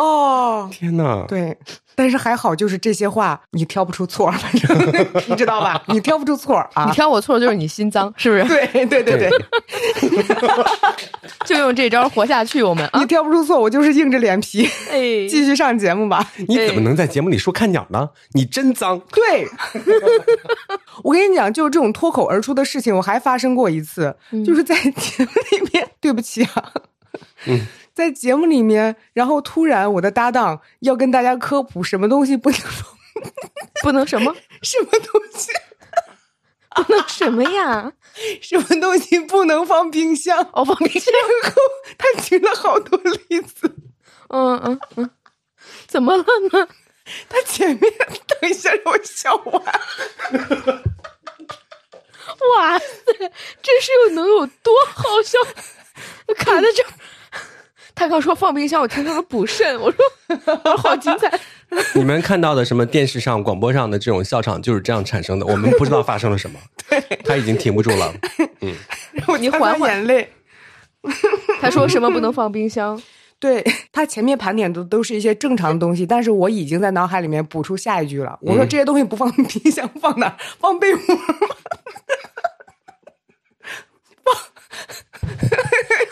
[0.03, 1.25] 哦，天哪！
[1.27, 1.57] 对，
[1.95, 4.77] 但是还好，就是这些话你挑不出错，反正
[5.27, 5.81] 你知道吧？
[5.87, 6.85] 你挑不出错啊！
[6.85, 8.43] 你挑我错就是你心脏，是不是？
[8.45, 9.29] 对对对对，
[11.45, 12.61] 就用这招活下去。
[12.61, 16.31] 我们你挑不出错，我就是硬着脸皮哎，继续上节目吧。
[16.47, 18.09] 你怎么能在节目里说看鸟呢？
[18.33, 18.99] 你真脏！
[19.13, 19.47] 对，
[21.03, 25.87] 我跟你讲，就是这种脱口而出的事情，我还发生过一次，就是在节目里面。
[26.01, 26.71] 对不起啊，
[27.45, 27.65] 嗯。
[27.93, 32.59] 在节目里面，然后突然我的搭档要跟大家科普什么东西不能
[33.83, 35.51] 不能什么 什么东西
[36.75, 37.93] 不能什么呀？
[38.41, 40.39] 什么东西不能放冰箱？
[40.53, 41.13] 哦，放冰箱。
[41.43, 41.61] 然后
[41.97, 43.75] 他举了好多例子。
[44.29, 45.09] 嗯嗯嗯，
[45.87, 46.67] 怎么了呢？
[47.29, 47.79] 他前面
[48.27, 49.63] 等一下让我笑完。
[52.55, 52.85] 哇塞，
[53.61, 55.37] 这是有能有多好笑？
[56.35, 56.83] 卡在这。
[57.95, 59.75] 他刚说放冰箱，我听成了补肾。
[59.79, 61.39] 我说好精彩。
[61.95, 65.45] 你们看到的什么电视上、广播上的这种笑场就是这样产生的。
[65.45, 66.59] 我们不知道发生了什么，
[67.25, 68.13] 他已经停不住了。
[68.61, 68.73] 嗯，
[69.39, 70.29] 你缓缓眼泪。
[71.59, 73.01] 他说什么不能放冰箱？
[73.39, 78.37] 对他前面盘点的都是一些正常的东西，但是我已经在脑海里面补出下一句了。
[78.41, 80.37] 我说这些东西不放冰箱，放哪？
[80.59, 81.01] 放被窝。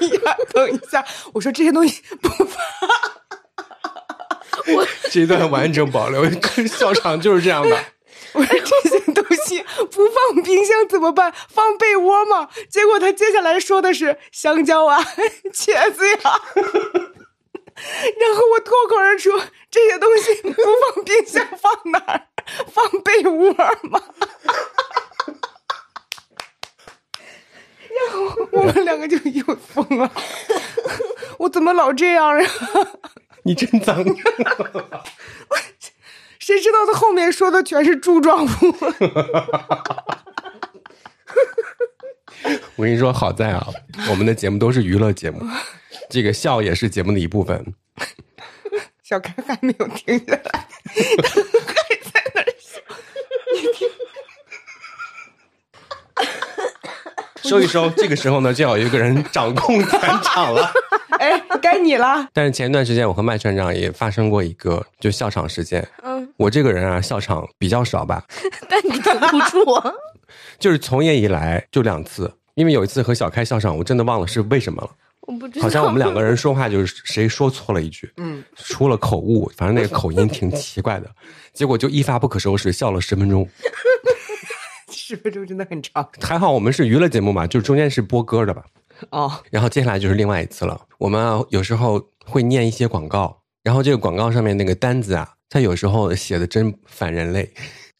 [0.10, 2.60] 呀，等一下，我说这些东西不发，
[4.74, 6.24] 我这一段完整保留，
[6.68, 7.78] 笑场就是这样的。
[8.34, 9.62] 我说这些东西
[9.92, 11.34] 不放冰箱怎么办？
[11.50, 12.50] 放被窝吗？
[12.70, 15.04] 结果他接下来说的是香蕉啊、
[15.54, 16.18] 茄子呀，
[18.20, 19.32] 然后我脱口而出
[19.70, 22.28] 这些东西不放冰箱放哪儿？
[22.74, 24.02] 放被窝吗？
[27.90, 30.12] 然后 我们两个就又疯了，
[31.40, 32.50] 我怎么老这样呀？
[33.44, 34.04] 你真脏！
[36.40, 38.50] 谁知道他后面说的全是柱状物？
[42.76, 43.68] 我跟你说，好在啊，
[44.10, 45.46] 我们的节目都是娱乐节目，
[46.10, 47.76] 这个笑也是节目的一部分。
[49.04, 52.80] 小开还没有停下来，还在那笑，
[53.54, 53.90] 你听。
[57.44, 60.72] 收一收， 这个时候呢，就要有一个人掌控全场了。
[61.20, 62.28] 哎，该你了。
[62.34, 65.88] 但是前一段时间，我和麦船长也发生过一个就笑场事件。
[66.04, 68.24] 嗯，我这个人啊，笑场比较少吧。
[68.68, 69.64] 但你挺不住。
[70.58, 74.90] 就是从业以来就两次，因为有一次和小开笑场，我真的忘了是为什么了。
[75.22, 75.64] 我不知道。
[75.64, 81.08] 好像我们两个人说话就是谁说错了一句，嗯，出了口误，反正那个口音挺奇怪的，
[81.54, 83.48] 结果就一发不可收拾，笑了十分钟。
[85.12, 88.64] 十分钟真的很长，还好我们是娱乐节目嘛，就中间是播歌的吧。
[89.10, 90.80] 哦，然后接下来就是另外一次了。
[90.98, 97.52] 我们有时候会念一些广告，然后这个广告上面那个单子啊，它有时候写的真反人类。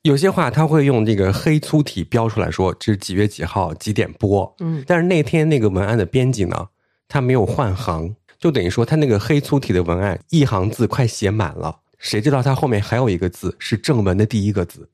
[0.04, 4.56] 有些话他会用这个黑粗体标出来说这是几月几号几点播。
[4.62, 6.70] 嗯，但是那天那个文案的编辑呢，
[7.10, 14.88] 他没有换行，就等于说他那个黑粗体的文案一行字快写满了，谁知道他后面还有一个字是正文的第一个字。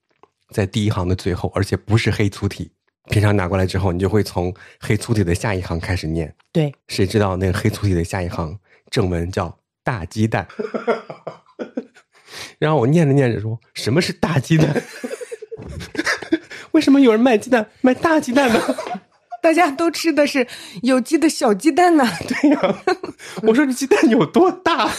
[0.50, 2.72] 在第一行的最后，而且不是黑粗体。
[3.10, 6.34] 平常拿过来之后，你就会从黑粗体的下一行开始念。
[6.52, 8.58] 对，谁知道那个黑粗体的下一行
[8.90, 10.48] 正文叫大鸡蛋？
[12.60, 14.68] 然后我念着念着说：“什么是大鸡蛋？”
[16.72, 18.62] 我 为什么有人卖鸡蛋卖大鸡蛋呢？
[19.42, 20.46] 大家都吃的是
[20.82, 22.06] 有机的小鸡蛋呢。
[22.28, 22.84] 对呀，
[23.44, 24.90] 我说这鸡蛋有多大？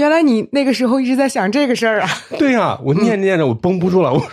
[0.00, 2.08] 原来你那个时候一直在想这个事儿啊？
[2.38, 4.30] 对呀，我念着念着我绷不住了，我说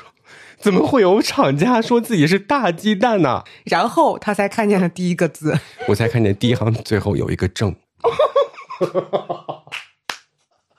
[0.57, 3.43] 怎么会有厂家说自己是大鸡蛋呢？
[3.65, 7.75] 然后他才看见了第一个字，我才看见第一行最后有一个正。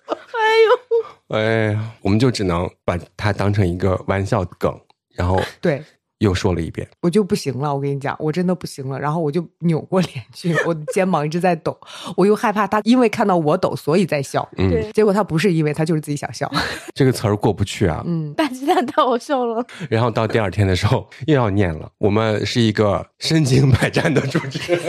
[0.09, 4.81] 哎呦，哎呀，我们就只能把它当成一个玩笑梗，
[5.15, 5.85] 然后对。
[6.19, 7.73] 又说了一遍，我就不行了。
[7.75, 8.99] 我跟你讲，我真的不行了。
[8.99, 11.77] 然后我就扭过脸去，我的肩膀一直在抖。
[12.17, 14.49] 我又害怕他因为看到我抖，所以在笑。
[14.57, 16.51] 嗯，结果他不是因为他就是自己想笑。
[16.93, 18.03] 这个词儿过不去啊。
[18.07, 19.65] 嗯， 大鸡蛋太好笑了。
[19.89, 21.89] 然后到第二天的时候又要念了。
[21.99, 24.83] 我们是一个身经百战的主持人，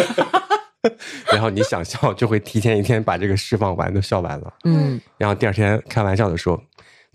[1.32, 4.54] 然后你想笑就会提前一天把这个释放完都笑完了。
[4.64, 6.60] 嗯，然后第二天开玩笑的说。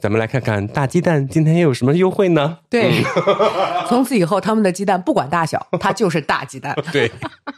[0.04, 2.58] 咱们来看看大鸡蛋今天又有什么优惠呢？
[2.68, 3.02] 对，
[3.88, 6.76] 从此以后他们的鸡蛋不管大小， 它就是大鸡蛋。
[6.92, 7.10] 对，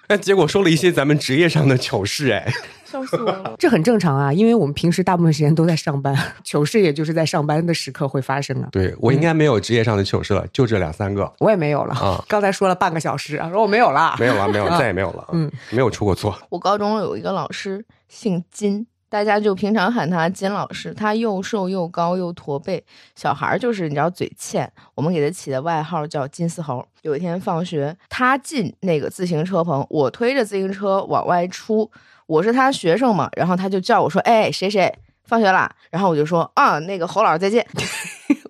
[0.08, 2.48] 那结果说了一些咱们职业上的糗事，哎，
[2.84, 3.52] 笑死我了。
[3.58, 8.68] 这很正常啊，因为我们平时大部分时间都在上班， 糗事也就是在上班的时刻会发生啊。
[8.70, 12.24] 对我应该没有职业上的糗事了，就这两三个，我也没有了啊。
[12.28, 16.38] 刚才说了半个小时，说我没有了，没有了，没有，再也没有了，嗯，没有出过错。
[16.50, 18.86] 我高中有一个老师姓金。
[19.08, 22.82] 大家就平常喊他金老师，他又瘦又高又驼背，
[23.14, 26.84] 小孩儿就是你知道嘴欠，我们给他起的外号叫金丝猴。
[27.02, 31.90] 有一天放学，他进那个自行车棚，我推着自行车往外出，
[32.26, 34.92] 我是他学生嘛，然后他就叫我说：“哎，谁谁
[35.24, 37.64] 放学啦？”然后我就说：“啊，那个侯老师再见。”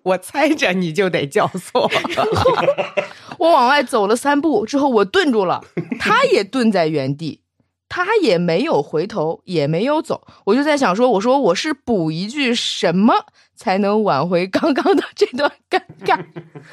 [0.02, 1.90] 我猜着你就得叫错。
[3.38, 5.62] 我往外走了三步之后，我顿住了，
[5.98, 7.42] 他也顿在原地。
[7.88, 13.14] 他也没有回头，也没有走，我就在想说，我说我是补一句什么
[13.54, 16.24] 才能挽回刚刚的这段尴尬？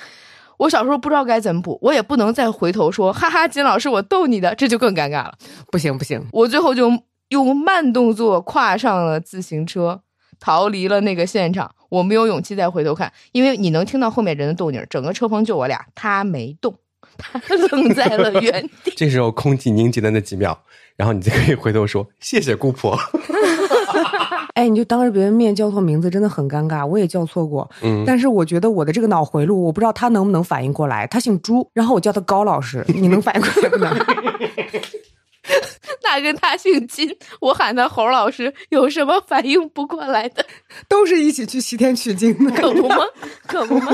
[0.57, 5.33] 我小时候不知道该怎么补，我也不能再回头说，哈哈，金老师，我逗你的，这就更尴尬了。
[5.71, 6.91] 不行不行，我最后就
[7.29, 10.01] 用慢动作跨上了自行车，
[10.39, 11.73] 逃离了那个现场。
[11.89, 16.75] 我没有勇气再回头看，因为你能听到后面人的动静，整个车棚就我俩，他没动，
[17.17, 17.39] 他
[17.71, 18.91] 愣在了原地。
[18.97, 20.57] 这时候空气凝结的那几秒。
[20.95, 22.95] 然后你就可以回头说谢谢姑婆。
[24.53, 26.85] 哎，你就当着别人面叫错名字，真的很尴尬。
[26.85, 31.07] 我也叫错过，嗯，但是我觉得我的这个脑回路，我不知道他能不能反应过来。
[31.07, 33.91] 他姓朱，然后我叫他高老师，你能反应过来不能？
[36.03, 40.45] 那跟他姓金，我喊他侯老师，有什么反应不过来的？
[40.87, 42.97] 都是一起去西天取经的，可不吗？
[43.45, 43.91] 可不吗？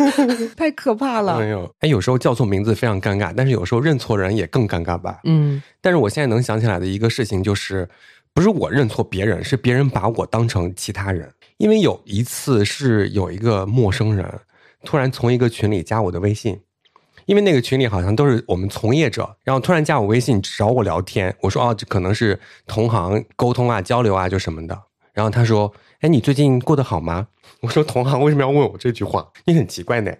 [0.56, 1.38] 太可怕了！
[1.38, 5.20] 没有，哎，有时候叫错名字非常尴尬，但是有时候认错人也更尴尬吧？
[5.24, 5.62] 嗯。
[5.80, 7.88] 但是我现在能想起来的一个事情就是，
[8.34, 11.30] 不是我认错别人，是别人把我当成其他人。
[11.58, 14.24] 因为有一次是有一个陌生人
[14.84, 16.60] 突然从一个群里加我的微信。
[17.28, 24.76] 因为那个群里好像都是我们从业者，然后突然加我微信找我聊天，我说哦，这可能是同行沟通啊、交流啊，就什么的。
[25.12, 27.26] 然后他说：“哎，你最近过得好吗？”
[27.60, 29.28] 我说：“同行为什么要问我这句话？
[29.44, 30.10] 你很奇怪呢。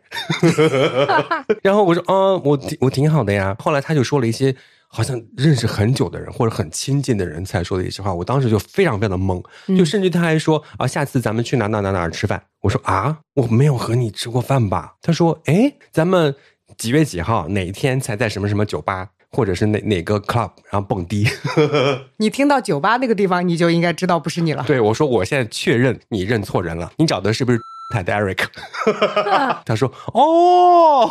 [1.63, 4.55] ”然后我说：“嗯，我我挺好的呀。”后来他就说了一些
[4.89, 9.43] 好像认识很久的人或者很亲近的人才说的一些话，我当时就非常非常的懵，
[9.79, 16.35] 就甚至他还说：“啊，下次咱们去哪哪哪哪吃饭。”我说：“啊，我没有和你吃过饭吧？”他说：“哎，咱们。”
[16.79, 21.29] 几月几号哪一天才在什么什么酒吧，或者是哪哪个 club，然后蹦迪？
[22.19, 24.63] 你听到酒吧那个地方，你就应该知道不是你了。
[24.65, 27.61] 对我说，我现在确认你认错人了，你找的是不是
[27.93, 28.47] 泰的 Eric？
[29.67, 31.11] 他说：“哦，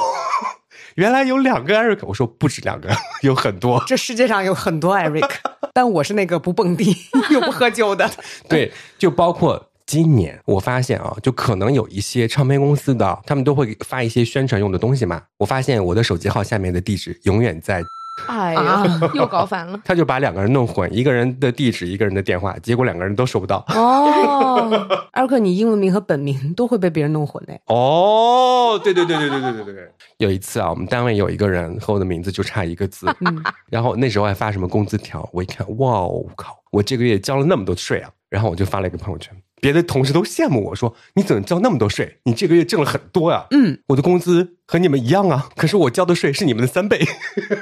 [0.95, 2.89] 原来有两个 Eric。”我说：“不止两个，
[3.23, 3.83] 有很多。
[3.85, 5.29] 这世界上有很多 Eric，
[5.73, 6.95] 但我是那个不蹦迪
[7.31, 8.09] 又不喝酒的。
[8.47, 9.69] 对，就包括。
[9.87, 15.23] 今年我发现啊，就可能有一些唱片公司的，他们都会发一些宣传用的东西嘛。
[15.37, 17.81] 我发现我的手机号下面的地址永远在，
[18.27, 18.83] 哎呀，
[19.15, 19.79] 又搞反了。
[19.85, 23.63] 他就把两个人弄混，一个人的地址，一个人的电话，结果两个人都收不到。
[23.69, 24.69] 哦，
[25.13, 27.57] 二克，你英文名和本名都会被别人弄混嘞。
[27.73, 29.89] 哦，对对对对对对对对。
[30.17, 39.33] 有一次啊，我们单位有一个人和我的名字就差一个字，嗯然后那时候还发什么工资条，我一看，哇，我靠，我这个月交了那么多税啊，然后我就发了一个朋友圈。
[39.59, 42.19] 别的同事都羡慕我说：“你怎么交那么多税？
[42.23, 47.03] 你这个月挣了很多呀。”嗯，我的工资和你们一样啊，可是我交的税是你们的三倍，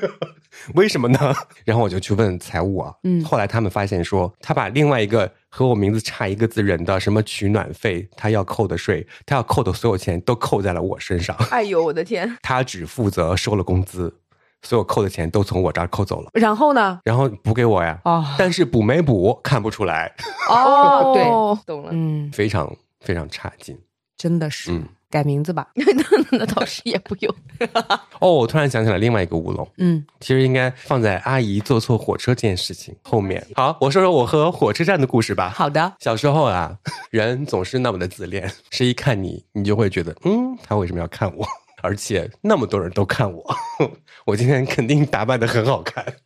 [0.75, 1.33] 为什么呢？
[1.63, 2.93] 然后我就去问财务啊。
[3.03, 11.35] 嗯，后来他们发现说，他把另外一个和我名字差一个字人的什么取暖费，他要扣的税，他要扣的所有钱都扣在了我身上。
[11.49, 12.37] 哎呦，我的天！
[12.41, 14.17] 他只负责收了工资。
[14.65, 16.99] 所有扣的钱都从我这儿扣走了，然后呢？
[17.05, 17.99] 然后补给我呀。
[18.03, 20.11] 哦，但是补没补看不出来。
[20.49, 21.23] 哦， 对，
[21.65, 21.89] 懂了。
[21.93, 23.77] 嗯，非常非常差劲。
[24.17, 24.81] 真的是。
[25.07, 25.65] 改名字吧，
[26.31, 27.33] 那倒是也不用。
[28.19, 33.45] 哦，我突然想起来另外一个乌龙，嗯，其实应该放在阿姨坐错火车这件事情后面。
[33.55, 35.49] 好，我说说我和火车站的故事吧。
[35.55, 36.75] 好的，小时候啊，
[37.11, 41.45] 人总是那么的自恋，谁一看你，你就会觉得，嗯，他为什么要看我？
[41.81, 43.55] 而且那么多人都看我，
[44.25, 46.05] 我今天肯定打扮的很好看。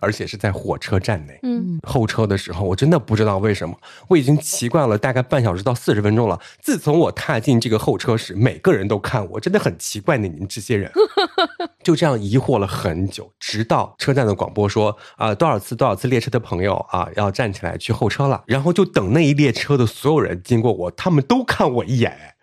[0.00, 6.40] 而且是在火车站内，嗯，候车的时候，我真的不知道为什么，我已经习惯了大概半小时到四十分钟了。
[6.60, 10.28] 自从我踏进这个候车室，每个人都看我，真的很奇怪呢。
[10.28, 10.88] 你们这些人，
[11.82, 18.44] 就这样疑惑了很久，直到车站的广播说啊，多少次多少次列车的朋友啊，要站起来去候车了。
[18.46, 22.36] 然后就等那一列车的所有人经过我，他们都看我一眼，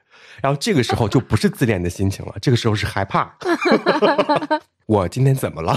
[0.45, 3.35] 然后这个时候就不是自恋的心情了，这个时候是害怕。
[4.85, 5.75] 我今天怎么了？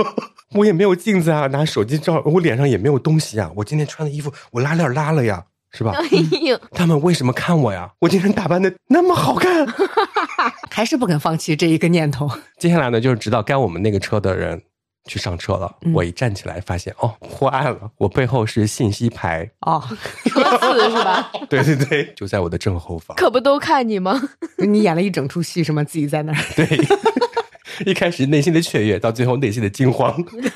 [0.52, 3.50] 我也没有镜子啊，拿手机照，我脸上也没有东西啊。
[3.56, 5.92] 我今天穿的衣服，我拉链拉了呀，是吧？
[5.96, 6.06] 哎
[6.42, 7.90] 呦，他们为什么看我呀？
[8.00, 9.66] 我今天打扮的那么好看，
[10.70, 12.30] 还是不肯放弃这一个念头。
[12.58, 14.60] 接下来呢，就是直到该我们那个车的人
[15.06, 19.82] 去上车了，我一站起来，发现哦，破案了，我背后是信息牌哦，
[20.26, 21.30] 车次是吧？
[21.48, 23.16] 对对对，就在我的正后方。
[23.16, 24.20] 可不都看你吗？
[24.58, 25.82] 你演了一整出戏是吗？
[25.84, 26.38] 自己在那儿。
[26.54, 26.66] 对。
[27.86, 30.14] 一开始内心的雀跃，到最后内心的惊慌，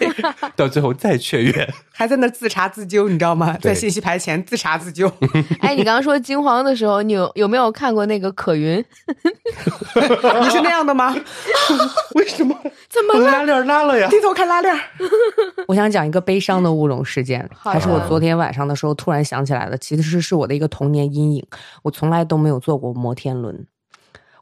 [0.56, 3.56] 到最后再雀跃， 还在那自查自纠，你知道吗？
[3.60, 5.10] 在信息牌前自查自纠。
[5.60, 8.78] 哎，你刚刚说惊慌的时候，你有有没有看过那个可云？
[9.96, 11.14] 你是那样的吗？
[12.14, 12.54] 为什么？
[12.90, 14.08] 怎么拉链拉了呀？
[14.08, 14.74] 低头看拉链。
[15.66, 19.76] 我想讲一个悲伤的乌龙事件，还是我昨天晚上的时候突然想起来了。
[19.78, 21.46] 其实是我的一个童年阴影，
[21.82, 23.66] 我从来都没有坐过摩天轮。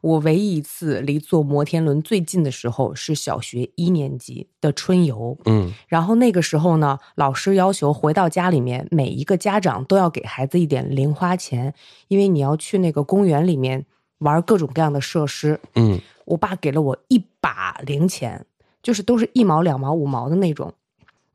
[0.03, 11.73] 我唯一一次离坐摩天轮最近的时候是小学一年级的春游，嗯，然后那个时候呢，老师要求回到家里面，每一个家长都要给孩子一点零花钱，
[12.09, 13.87] 因为你要去那个公园里面
[14.19, 18.45] 玩各种各样的设施，嗯，我爸给了我一把零钱，
[18.83, 20.75] 就是都是一毛两毛五毛的那种，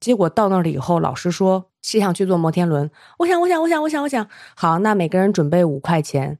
[0.01, 2.91] 结果到那儿了以后，老师说谁想去坐摩天轮？
[3.19, 6.37] 我想，我想，我想，我想，我想，好，那每个人准备五块钱。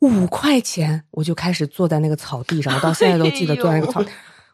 [0.00, 4.02] 五块钱，我就开始坐在那个草地上，我到现在都记得坐在那个草。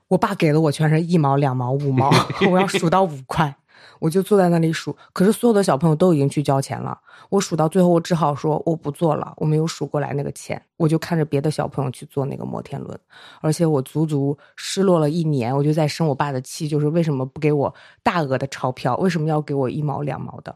[0.08, 2.10] 我爸给了我全是一毛、两毛、五毛，
[2.50, 3.54] 我要数到五块，
[3.98, 4.94] 我就坐在那里数。
[5.12, 6.98] 可是所有的小朋友都已经去交钱了，
[7.30, 10.60] 我数到最后，我只好说我不做了，我没有数过来那个钱。
[10.76, 12.98] 我就看着别的小朋友去坐那个摩天轮，
[13.40, 20.54] 而且我足足失落了一年，我就在生我爸的气，就是为什么不给我大额的钞票，为什么要给我一毛两毛的？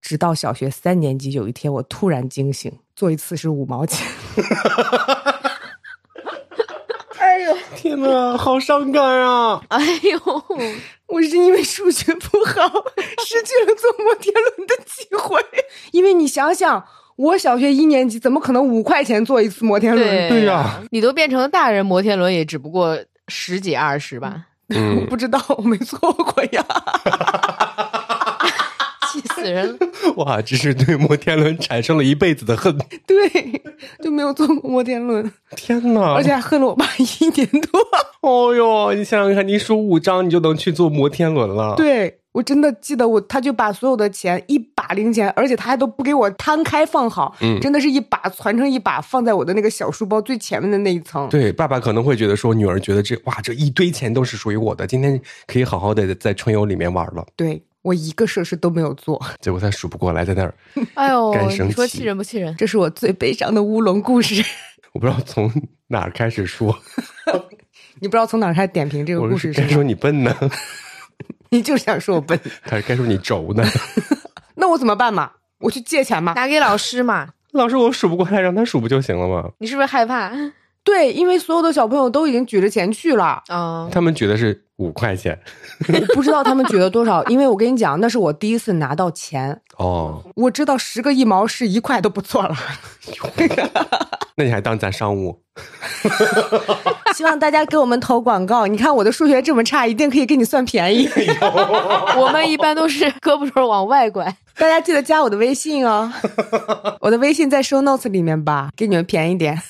[0.00, 4.06] 直到小学三年级，有一天我突然惊醒，做一次是五毛钱。
[7.18, 9.62] 哎呦， 天哪，好伤感啊！
[9.68, 10.20] 哎呦，
[11.06, 12.62] 我是因为数学不好，
[13.24, 15.38] 失去了坐摩天轮的机会。
[15.92, 16.84] 因为你想想，
[17.16, 20.28] 我小学一年级怎么可能五块钱坐一次摩天轮？
[20.28, 24.46] 对呀，你都变成大人，摩天轮也只不过十几二十吧？
[24.68, 26.64] 我 不知道，我没坐过呀。
[29.40, 29.78] 气死人！
[30.16, 32.76] 哇，这是对摩天轮产生了一辈子的恨。
[33.06, 33.62] 对，
[34.02, 35.30] 就没有坐过摩天轮。
[35.56, 36.14] 天哪！
[36.14, 37.80] 而且还恨了我爸一年多。
[38.22, 41.74] 哦哟，你想想看，你数五张，你就能去坐摩天轮了。
[41.74, 51.26] 对，我真的记得我，他就把所有的钱一把零钱，而且他还都不给我摊开放好，嗯，真的是一把攒成一把，放在我的那个小书包最前面的那一层。
[51.30, 57.26] 对，爸爸可能会觉得说，女儿觉得这哇，这一堆钱都是属于我的，今天可以好好的在春游里面玩了。
[57.34, 57.62] 对。
[57.82, 60.54] 我一个设施都没有做，结果他数不过来，在那儿。
[60.94, 62.54] 哎呦，你说气人不气人？
[62.56, 64.44] 这是我最悲伤的乌龙故事。
[64.92, 65.50] 我不知道从
[65.88, 66.76] 哪儿开始说。
[68.00, 69.52] 你不知道从哪儿开始点评这个故事？
[69.52, 70.34] 该说你笨呢？
[71.50, 72.38] 你就想说我笨？
[72.62, 73.64] 还是该说你轴呢？
[74.56, 75.32] 那我怎么办嘛？
[75.60, 76.34] 我去借钱嘛？
[76.34, 77.28] 打给老师嘛？
[77.52, 79.50] 老师，我数不过来，让他数不就行了吗？
[79.58, 80.32] 你是不是害怕？
[80.82, 83.88] 对，因为所有的小朋友都已经举着钱去了啊。
[83.92, 85.38] 他们举的是五块钱，
[85.86, 89.60] 我不知道他们举了多少，因为我跟你讲，那是我第一次拿到钱。
[89.80, 90.22] 哦。
[90.36, 92.56] 我知道十个一毛是一块都不错了。
[94.36, 95.40] 那你还当咱商务？
[97.14, 98.66] 希望大家给我们投广告。
[98.66, 101.08] 你看我的数学这么差，一定可以给你算便宜。
[102.16, 104.34] 我们一般都是胳膊肘往外拐。
[104.56, 106.10] 大家记得加我的微信哦，
[107.00, 109.60] 我的微信在 show notes 里面吧，给你们便宜点。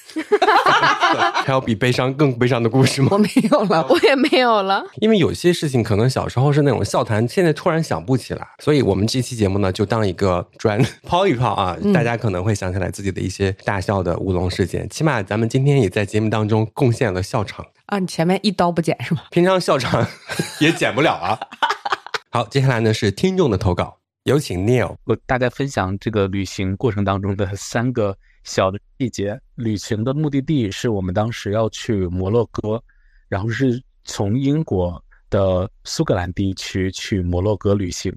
[1.44, 3.08] 还有比悲伤更悲伤的故事吗？
[3.12, 4.84] 我没有了，我也没有了。
[5.00, 14.88] 因为有些事情可能小时候是那种笑谈，现在突然想不起来，所以我们这期节目呢，就当一个砖 抛一抛啊，大家可能会想起来自己的一些大笑的乌龙事件。
[14.88, 17.98] 起码咱们今天也在节目当中贡献了笑场啊！
[17.98, 19.22] 你前面一刀不剪是吗？
[19.30, 20.06] 平常笑场
[20.60, 21.38] 也剪不了啊。
[22.30, 23.98] 好，接下来呢是听众的投稿。
[24.24, 29.40] 有请 Neil，我大家分享这个旅行过程当中的三个小的细节。
[29.54, 32.82] 旅行的目的地是我们当时要去摩洛哥，
[33.28, 38.14] 然后是从英国的苏格兰地区去摩洛哥旅行，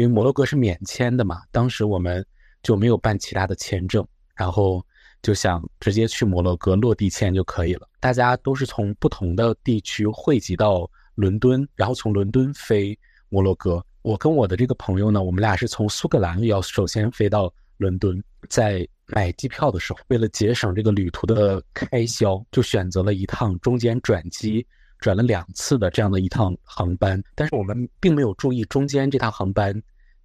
[0.00, 2.24] 因为摩洛哥是免签的嘛，当时我们
[2.62, 4.02] 就没有办其他的签证，
[4.34, 4.82] 然后
[5.20, 7.86] 就想直接去摩洛哥落地签就可以了。
[8.00, 12.98] 大家都是从不同的地区汇集到伦敦，然后从伦敦飞
[13.28, 13.84] 摩洛哥。
[14.00, 24.66] 我跟我的这个朋友呢，我们俩是从苏格兰要首先飞到伦敦，在买机票的时候，为了节省这个旅途的开销，就选择了一趟中间转机
[24.98, 27.22] 转了两次的这样的一趟航班。
[27.34, 29.78] 但是我们并没有注意中间这趟航班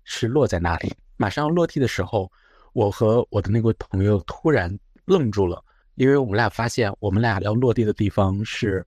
[0.05, 0.93] 是落在那里。
[1.17, 2.31] 马上要落地的时候，
[2.71, 5.61] 我和我的那位朋友突然愣住了，
[5.95, 8.85] 因为我们俩发现我们俩要落地的地方是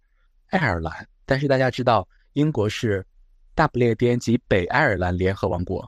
[0.49, 3.05] 爱尔兰，但是大家知道英国是。
[3.55, 5.85] 大不列颠及北爱尔兰联合王国，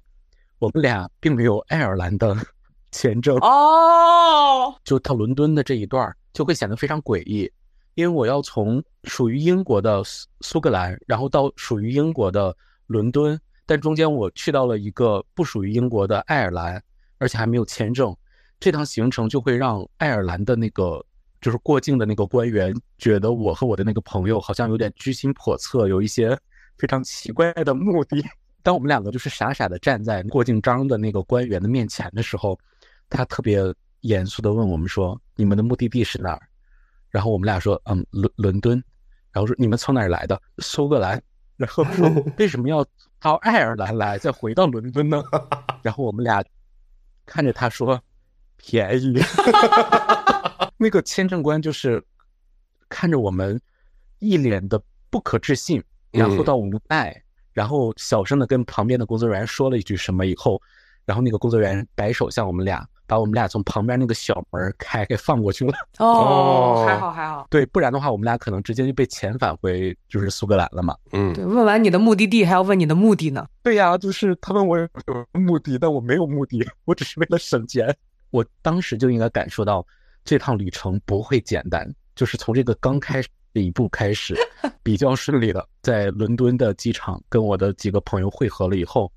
[0.59, 2.37] 我们俩并没有爱尔兰的
[2.91, 4.75] 签证哦。
[4.83, 7.49] 就到伦敦的这一段就会显得非常诡异，
[7.95, 12.53] 因为我要从属于英国的苏苏格兰，然后到属于英国的
[12.89, 13.41] 伦敦，
[13.71, 16.83] 但中间我去到了一个不属于英国的爱尔兰，
[17.19, 18.13] 而且还没有签证，
[18.59, 21.01] 这趟行程就会让爱尔兰的那个
[21.41, 26.37] 就是过境的那个官员觉得我和我的那个朋友好像有点居心叵测，有一些。
[26.79, 28.25] 非常奇怪的目的。
[28.63, 32.59] 当我们两个就是傻傻的站在过境章的那个官员的面前的时候，
[33.11, 33.63] 他特别
[34.01, 36.41] 严肃的问我们说：“你们的目的地是哪儿？”
[37.11, 38.83] 然后我们俩说：“嗯，伦伦敦。”
[39.31, 41.23] 然后说：“你们从哪儿来的？”苏格兰。
[41.61, 42.09] 然后说：
[42.41, 42.83] “为什么要
[43.21, 45.23] 到爱尔兰来，再回到伦敦呢？”
[45.83, 46.43] 然后我们俩
[47.27, 48.03] 看着他说
[48.57, 49.21] ：“便宜。
[50.79, 52.03] ”那个签证官就是
[52.89, 53.61] 看着我们
[54.21, 55.85] 一脸的不可置信。
[56.13, 60.61] 然后到无奈，然后小声的跟旁边的工作人员说了一句什么以后，
[61.05, 65.73] 然后那个工作人员摆手向我们俩，把我们俩从旁边那个小门开给放过去了。
[65.99, 67.45] 哦，还好还好。
[67.51, 70.95] 对，不然的话我们俩可能直接就被遣返回就是苏格兰了嘛。
[71.11, 71.45] 嗯，对。
[71.45, 73.45] 问完你的目的地，还要问你的目的呢。
[73.65, 74.89] 对呀，就是他问我有
[75.33, 77.93] 目的，但我没有目的，我只是为了省钱。
[78.31, 79.85] 我当时就应该感受到
[80.25, 83.29] 这趟旅程不会简单，就是从这个刚开始。
[83.53, 84.33] 这一步开始
[84.81, 89.11] 比较顺利的，在伦敦的机场跟我的几个朋友汇合了以后，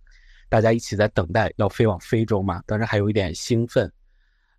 [0.54, 3.92] 大家一起在等待要飞往非洲嘛，当时还有一点兴奋。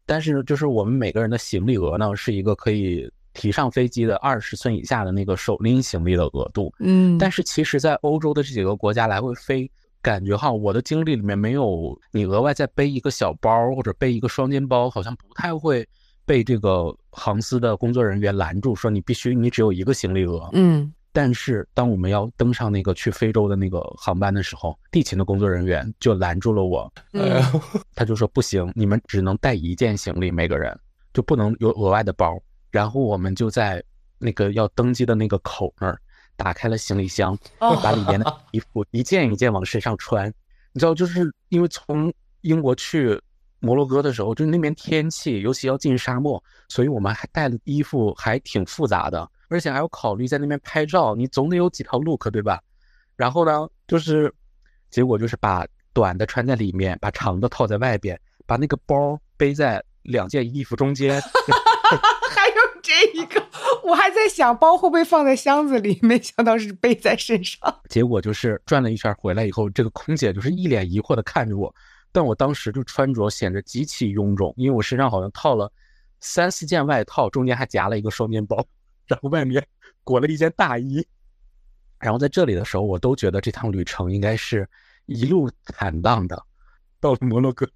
[0.04, 6.74] 但是就是我们每个人的行李额呢，是一个可以提上飞机的二十寸以下的那个手拎行李的额度。
[6.80, 9.70] 嗯，但是其实，在欧洲的这几个国家来回飞，
[10.02, 15.86] 感觉哈，我的经历里面没有你额外再背一个小包或者背一个双肩包，好像不太会。
[16.26, 20.48] 被这个航司的工作人员拦住，说你必须你只有一个行李额。
[20.54, 26.92] 嗯，但是当我们要登上那个去非洲的那个航班的时候，地勤的工作人员就拦住了我。
[27.12, 27.40] 嗯，
[27.94, 30.76] 他就说不行，你们只能带一件行李，每个人
[31.12, 32.36] 就不能有额外的包。
[32.72, 33.80] 然后我们就在
[34.18, 35.96] 那个要登机的那个口那儿
[36.34, 40.28] 打开了行李箱，把里面的衣服一件一件往身上穿。
[40.72, 43.18] 你知道，就是因为从英国去。
[43.60, 52.60] 摩洛哥的时候，就是那边天气，尤其要进沙漠，所以我们还带的衣服还挺复杂的，而且还要考虑在那边拍照，你总得有几条 look 对吧？
[53.14, 54.32] 然后呢，就是
[54.90, 61.22] 结果就是把短的穿在里面，把长的套在外边，把那个包背在两件衣服中间。
[62.34, 63.40] 还有这一个，
[63.84, 67.80] 我还在想包会不会放在箱子里，没想到是背在身上。
[67.88, 71.72] 结果就是转了一圈回来以后，这个空姐就是一脸疑惑的看着我。
[72.10, 75.70] 但我当时就穿着显得极其臃肿，因为我身上好像套了
[76.20, 78.64] 三四件外套，中间还夹了一个双肩包，
[79.06, 79.66] 然后外面
[80.02, 81.06] 裹了一件大衣。
[81.98, 84.68] 然后在这里的时候，我都觉得这趟旅程应该是
[85.06, 86.42] 一路坦荡的。
[87.00, 87.66] 到了摩洛哥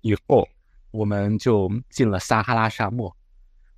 [0.00, 0.46] 以后，
[0.90, 3.14] 我们就进了撒哈拉沙漠，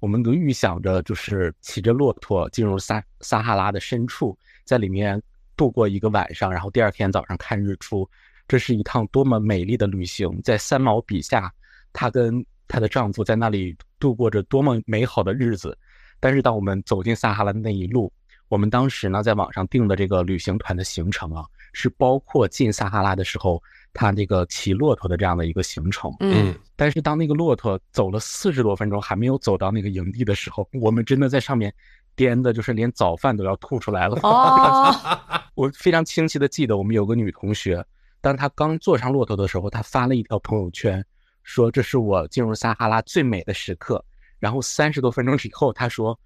[0.00, 5.22] 我们都预想着就是骑着骆驼进入撒撒哈拉的深处，在里面
[5.56, 8.08] 度过一个晚上，然后第二天早上看日出。
[8.48, 11.52] 这是一趟多么美丽的旅行，在三毛笔下，
[11.92, 15.76] 她跟她的丈夫在那里度过着多么美好的日子。
[16.20, 18.12] 但是，当我们走进撒哈拉的那一路，
[18.48, 23.62] 我们当时呢在网上订的这个旅行团的行程啊，是包括进撒哈拉的时候，
[23.92, 26.12] 他这个骑骆驼的这样的一个行程。
[26.20, 31.72] 嗯，但是当那个骆驼走了四十多分钟还没有走到那个营地的时候，我们真的在上面
[32.16, 34.18] 颠的，就是连早饭都要吐出来了。
[34.22, 34.92] 哦，
[35.54, 37.84] 我非常清晰的记得，我们有个女同学。
[38.20, 41.04] 当她刚坐上骆驼的时候，她发了一条朋友圈，
[41.44, 44.04] 说这是我进入撒哈拉最美的时刻。
[44.38, 46.18] 然后三十多分钟以后，他说，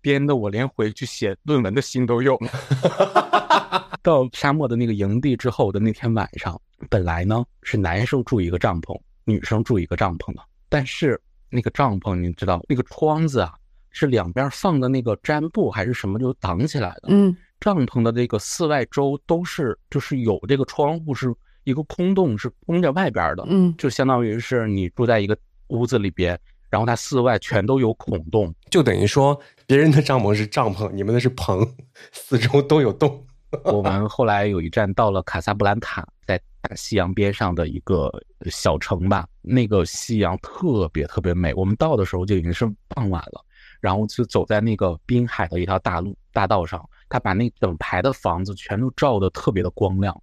[0.00, 3.88] 编的我连回去写论文的心都有了。
[4.02, 6.58] 到沙漠的那个营地之后的那天晚上，
[6.88, 13.52] 本来呢是男生住一个帐篷，女生住一个帐篷的，但是那个帐篷，你知道那个窗子啊，
[13.90, 17.08] 是两边放的那个毡布还是什么就挡起来的。
[17.08, 23.44] 嗯，帐篷的这个四外周都是就是有这个窗户，是一个空洞，是通着外边的。
[23.48, 26.38] 嗯，就相当于是你住在一个屋子里边，
[26.70, 31.66] 然后它四外全都有孔洞，就等于说别人的帐篷是帐篷，你们的是棚，
[32.12, 33.24] 四周都有洞。
[33.64, 38.12] 我们后来有一站到了卡萨布兰卡，在大西洋边上的一个
[38.50, 39.26] 小城吧。
[39.40, 41.54] 那个夕阳特别特别美。
[41.54, 43.42] 我们到的时候就已经是傍晚了，
[43.80, 50.14] 然后就走在那个滨海的一条大路大道上，他把那整排的房子全都照得特别的光亮。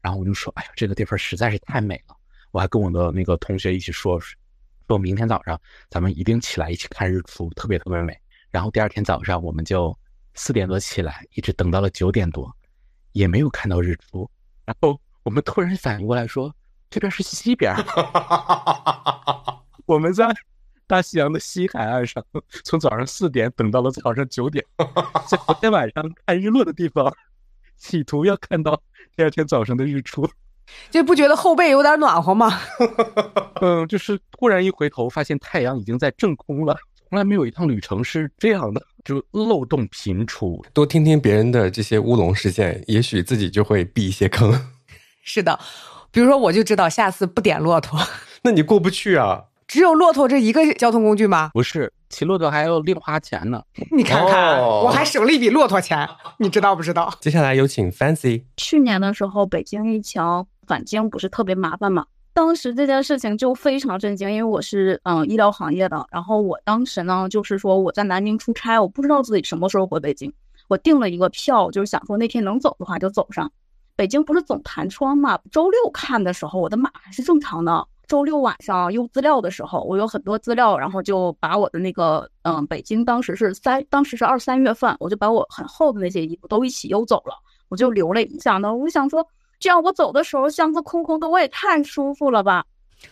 [0.00, 2.16] 然后我就说：“哎呀，这个地方实在是太美了。”
[2.50, 4.20] 我还跟我的那个同学一起说
[4.86, 5.60] ：“说明天早上
[5.90, 8.18] 咱们一定起来一起看日出，特别特别美。”
[8.50, 9.96] 然后第二天早上我们就。
[10.38, 12.54] 四点多起来，一直等到了九点多，
[13.12, 14.30] 也没有看到日出。
[14.66, 16.54] 然后我们突然反应过来，说
[16.90, 17.74] 这边是西边，
[19.86, 20.28] 我们在
[20.86, 22.22] 大西洋的西海岸上，
[22.64, 24.62] 从早上四点等到了早上九点，
[25.26, 27.10] 在昨天晚上看日落的地方，
[27.78, 28.82] 企图要看到
[29.16, 30.28] 第二天早上的日出，
[30.90, 32.60] 就不觉得后背有点暖和吗？
[33.60, 36.76] 嗯，就是突然一回头，发现太阳已经在正空了。
[37.08, 40.64] 从来没有一趟旅程是这样的，就漏洞频出。
[40.72, 44.52] 多听听别人的这些乌龙事件，也许自己就会避一些坑。
[45.22, 45.58] 是的，
[46.10, 47.98] 比如说我就知道下次不点骆驼。
[48.42, 49.44] 那你过不去啊？
[49.68, 51.50] 只有骆驼这一个交通工具吗？
[51.52, 53.60] 不是，骑骆驼还要另花钱呢。
[53.96, 56.08] 你看看，我还省了一笔骆驼钱，
[56.38, 57.12] 你知道不知道？
[57.20, 58.44] 接下来有请 Fancy。
[58.56, 60.22] 去年的时候，北京疫情
[60.66, 62.04] 返京不是特别麻烦嘛？
[62.32, 70.30] 当时这件事情就非常震惊，因为我是嗯医疗行业的，然后我当时呢就是说我在南宁出差，我不知道自己什么时候回北京，
[70.68, 73.50] 我订了一个票，就是想说那天能走的话就走上。
[73.96, 75.38] 北京不是总弹窗嘛？
[75.50, 77.88] 周六看的时候我的码还是正常的。
[78.06, 87.32] 周六晚上邮资料的时候，我有很多资料，然后就把我的那个嗯北京当时是三当时是二三月份，我就把我很厚的那些衣服都一起邮走了，
[87.70, 89.26] 我就留了一下呢，我想说。
[89.58, 92.64] 这样我走的时候箱子空空的，我也太舒服了吧！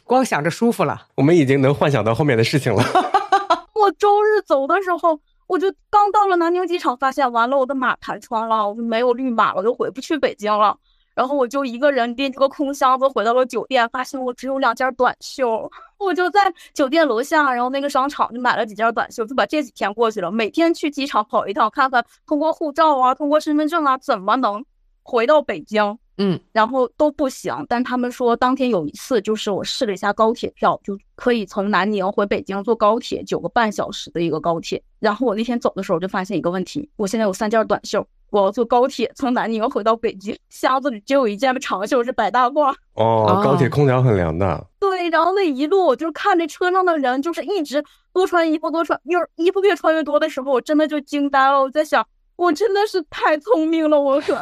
[0.04, 2.82] 光想着舒服了，我们已经能幻想到后面的事情了。
[3.74, 10.76] 我周日走的时候，我就刚到了南宁机场，发现完了我的马弹窗了，我就没有绿码了，我就回不去北京了。
[11.14, 20.32] 然后我就一个人拎着个空箱子回到了酒店，发现我只有两件短袖，我就在酒店楼下，然后那个商场就买了几件短袖，就把这几天过去了。
[20.32, 24.64] 每天去机场跑一趟，看看通过护照啊，通过身份证啊，怎么能
[25.04, 25.96] 回到北京。
[26.16, 34.80] 嗯，然后都不行，但他们说当天有一次，就是我试了一下高铁票，就可以从南宁回北京坐高铁九个半小时的一个高铁。
[35.00, 42.72] 然后我那天走的时候就发现一个问题，我现在有三件短袖，我要坐高铁从南宁回到北京， 箱子里只有一件长袖是白大褂。
[42.92, 44.64] 哦，高铁空调很凉的。
[44.78, 52.06] 对，然后那一路我就看着车上的人，就是一直多穿衣服，多穿，越衣服越穿越多的时候，我真的就惊呆了，我在想。
[52.36, 54.38] 我真的是太聪明了，我可，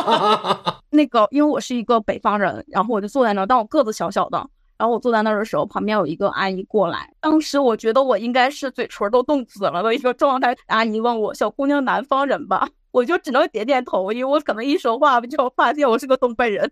[0.90, 4.38] 那个，因为我是一个北方人，然后我就坐在那儿，但我个子小小的，
[4.76, 10.56] 然后我坐在那儿的时候，旁边有一个阿姨过来，当时我觉得我应该是嘴唇都冻紫了的一个状态。
[10.66, 16.70] 阿姨问我：“小姑娘，南方人吧？”我就只能点点头，因为我可能一说话就发现我是个东北人。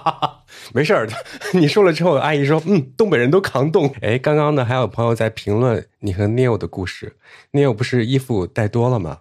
[0.72, 1.06] 没事儿，
[1.52, 7.16] 你说了之后，阿姨说：“嗯，东北人都扛冻。”哎，刚刚呢，还有朋友在评论你和 Neil 的故事
[7.52, 9.18] ，Neil 不是衣服带多了吗？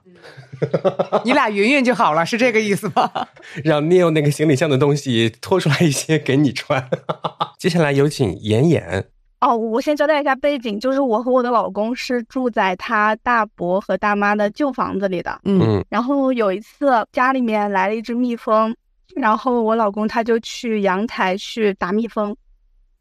[1.26, 3.10] 你俩匀匀就好了，是这个意思吗？
[3.64, 6.90] 让 Neil 那个行李箱的东西拖出来一些给你穿。
[7.58, 9.08] 接下来有请妍妍。
[9.40, 15.42] 哦，我先交代一下背景，就是我和我的老公是住在他大伯和大妈的旧房子里的。
[15.46, 18.76] 嗯，然后有一次家里面来了一只蜜蜂，
[19.16, 22.36] 然后我老公他就去阳台去打蜜蜂，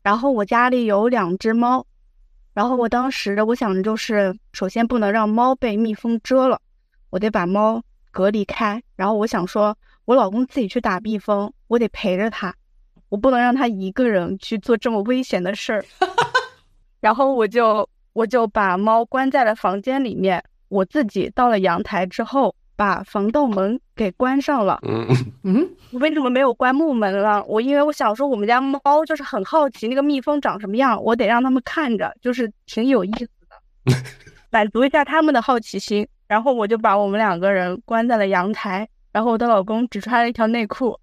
[0.03, 1.85] 然后我家里有两只猫，
[2.55, 6.59] 然后我当时我想的就是，首先不能让猫被蜜蜂蛰了。
[7.11, 12.55] 我得把猫隔离开，然后我想说，我老公自己去打蜜蜂，我得陪着他，
[13.09, 15.85] 我不能让他一个人去做这么危险的事儿。
[17.01, 24.79] 然后我就我就把猫关在了房间里面，我自己到了阳台之后，把防盗门给关上了。
[24.83, 25.07] 嗯
[25.45, 27.43] 嗯，我为什么没有关木门了？
[27.45, 33.97] 我因为我想说，我们家猫就是很好奇那个蜜蜂长什么样，我得让他们看着，就是挺有意思的，
[34.51, 36.07] 满足一下他们的好奇心。
[36.31, 40.97] 然后我就把我们两个人关在了阳台，然后我的老公只穿了一条内裤，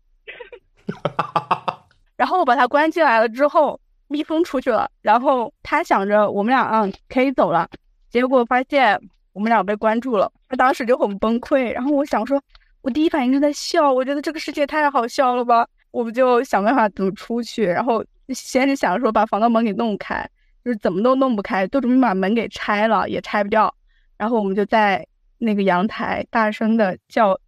[2.16, 7.70] 然后我把他关进来了之后，蜜蜂出去了，然后他想着我们俩嗯可以走了，
[8.10, 8.98] 结果发现
[9.34, 11.74] 我们俩被关住了，他当时就很崩溃。
[11.74, 12.42] 然后我想说，
[12.82, 20.26] 我第一反应是在笑，我觉得这个世界太好笑了吧，我们就想办法怎么出去，然后先是想说把防盗门给弄开。
[20.64, 23.74] 就是怎么都弄不开，都准备把门给拆了，也拆不掉。
[24.18, 25.06] 然后我们就在
[25.40, 27.40] 那个阳台大声的叫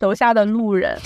[0.00, 0.98] 楼下的路人。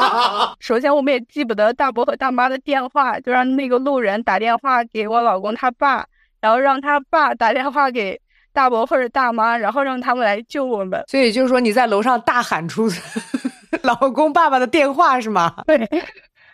[0.60, 6.06] 首先，我们也记不得大伯和大妈的电话，就让那个路人打电话给我老公他爸，
[6.40, 8.20] 然后让他爸打电话给
[8.52, 11.04] 大伯或者大妈，然后让他们来救我们。
[11.08, 12.88] 所以就是说你在楼上大喊出
[13.82, 15.54] 老公爸爸的电话是吗？
[15.66, 15.88] 对。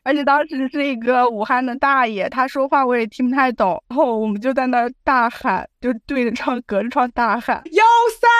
[0.03, 7.85] 而且当时是一个武汉的大爷，他说话我也听不太懂，然后我们就在那大喊，就对着窗隔着窗大喊幺
[8.21, 8.31] 三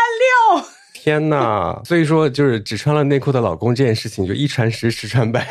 [0.61, 0.69] 六。
[1.07, 1.81] 天呐！
[1.87, 5.47] 所以说，就是只穿了内裤的老公这件事情，就一传十，十传百。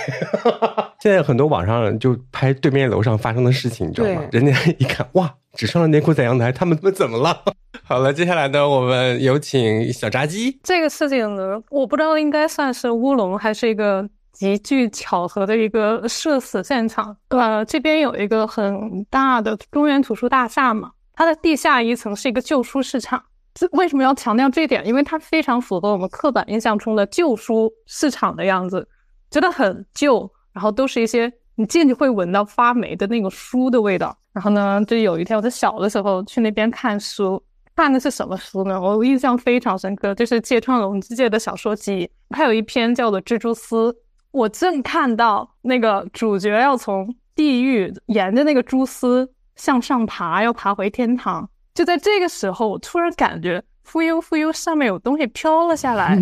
[0.99, 4.27] 现在很多网上就拍对面楼上发生的事情，你知道吗？
[4.33, 7.41] 人家一看，哇，只穿了内裤在阳台，他们他们怎么了？
[7.83, 10.59] 好了，接下来呢，我们有请小炸鸡。
[10.61, 14.09] 这个事情呢，我不知道应该算是乌龙还是一个。
[14.35, 23.23] 极具巧合的一个社死现场，呃，这边有一个很大的中原图书大厦嘛，它的地下一层是一个旧书市场。
[23.55, 24.85] 这为什么要强调这一点？
[24.85, 28.87] 因为它非常符合我们刻板印象中的旧书市场的样子，
[29.31, 34.15] 觉得很旧，然后都是一些你进去会闻到发霉的那个书的味道。
[34.33, 37.41] 然后呢，就有一天我在小的时候去那边看书，
[37.73, 38.79] 看的是什么书呢？
[38.79, 43.89] 我印象非常深刻，就是芥川龙之介的小说集，还有一篇叫做《蜘蛛丝》。
[44.31, 51.49] 我正看到那个主角要从地狱沿着那个蛛丝向上爬，要爬回天堂。
[51.75, 56.17] 就在这个时候，我突然感觉忽悠忽悠，上面有东西飘了下来。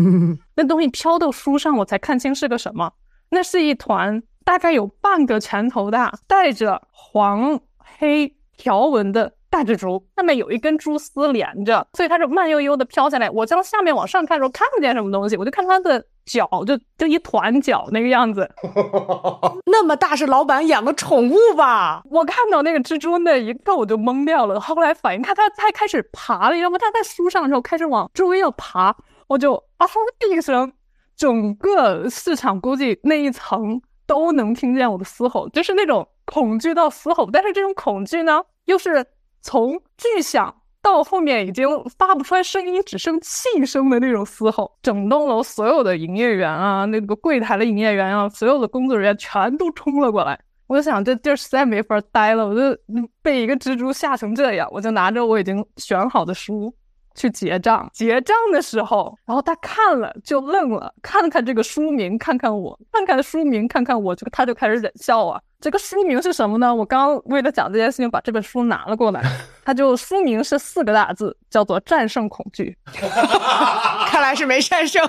[0.56, 2.90] 那东西飘到书上，我才看清是个什么。
[3.28, 7.60] 那是一团大概有半个拳头大、带着黄
[7.98, 13.30] 黑条纹的大蜘蛛，上面有一根蛛丝连着，所以它就慢悠悠的飘下来。
[13.30, 16.04] 我将下面往上看的时候，看不见什么东西，我就看它的。
[16.26, 18.50] 脚就就一团脚那个样子，
[19.70, 22.02] 那么大是老板养的宠物吧？
[22.10, 26.76] 我看到那个蜘蛛那一刻我就懵掉了，后来反应看它它开始爬了，你知道吗？
[26.80, 28.92] 它在书上的时候开始往周围要爬，
[29.28, 29.86] 我就啊
[30.28, 30.72] 一声，
[31.16, 39.06] 整个市场估计那一层都能听见我的嘶吼，就是那种恐惧到嘶吼，但是这种恐惧呢，又是
[39.46, 40.52] 从巨响。
[40.82, 41.66] 到后面已经
[41.98, 50.38] 发不出来声音，只剩气声的那种嘶吼，整栋楼所有的营业员啊，那个柜台的营业员啊，所有的工作人员全都冲了过来。
[50.68, 52.60] 我就想，这地儿实在没法待了，我就
[53.20, 56.72] 被一个蜘蛛吓成这样，我就拿着我已经选好的书
[57.16, 57.90] 去结账。
[57.92, 65.40] 结账的时候，然后他看了就愣了，看看这个书名，看看我，看看书名，看看我，就他就开始忍笑啊。
[65.58, 66.72] 这个书名是什么呢？
[66.72, 69.22] 我刚为了讲这件事情，把这本书拿了过来。
[69.64, 72.76] 他就书名是四个大字，叫做《战胜恐惧》。
[74.06, 75.02] 看来是没战胜。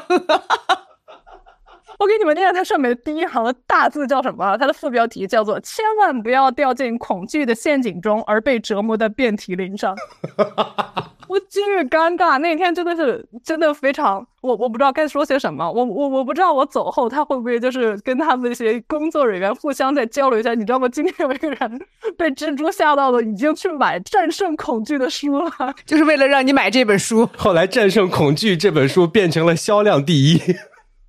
[1.97, 4.55] 我给你们念它上面的第一行的大字叫什么？
[4.57, 9.95] 它的副标题叫做“千万不要掉进恐惧的陷阱中，而被折磨的遍体鳞伤
[11.27, 20.87] ”。我巨尴尬，那天真的是真的非常，我我不知道该说些什么，我我我不知道我走后他会不会就是跟他们那些工作人员互相再交流一下，你知道吗？
[20.87, 21.81] 今天有一个人
[22.17, 25.51] 被蜘蛛吓到了，已经去买《战胜恐惧》的书了，
[25.85, 27.27] 就是为了让你买这本书。
[27.35, 30.41] 后来，《战胜恐惧》这本书变成了销量第一。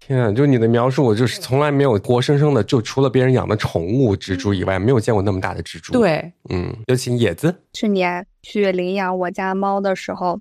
[0.08, 0.32] 天啊！
[0.32, 5.92] 就你的描述，我就是从来没有活生生的，就除了别人养的宠物蜘蛛以外，没有见过那么大的蜘蛛。
[5.92, 7.54] 对，嗯，有请野子。
[7.74, 10.40] 去年去领养我家猫的时候，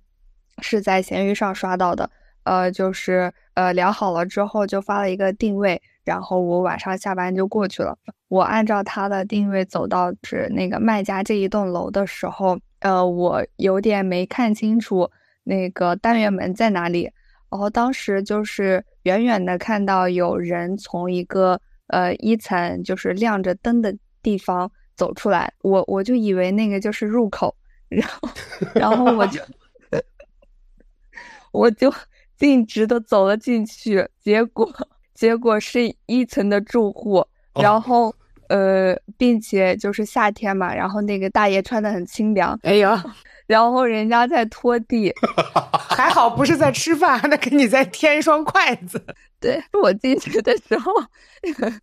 [0.62, 2.10] 是在闲鱼上刷到的。
[2.44, 7.98] 呃，就是呃聊好了之后就发了一个定位，然后我晚上下班就过去了。
[8.30, 15.12] 我按照他的定位走到是那个卖家这一栋楼的时候，呃，我有点没看清楚
[15.44, 17.12] 那个单元门在哪里。
[17.50, 27.56] 然后当时就是远远的看到有人从一个呃一层就是亮着灯的地方走出来，我我就以为那个就是入口，
[27.88, 28.30] 然后
[28.76, 29.40] 然后我就
[31.52, 31.94] 我就
[32.36, 34.70] 径直的走了进去，结果
[35.14, 37.26] 结果是一层的住户，
[37.56, 38.14] 然后
[38.50, 43.02] 呃并且就是夏天嘛，然后那个大爷穿的很清凉，哎呀。
[43.48, 45.12] 然后人家在拖地，
[45.90, 49.04] 还好不是在吃饭， 还得给你再添一双筷子。
[49.40, 50.92] 对我进去的时候，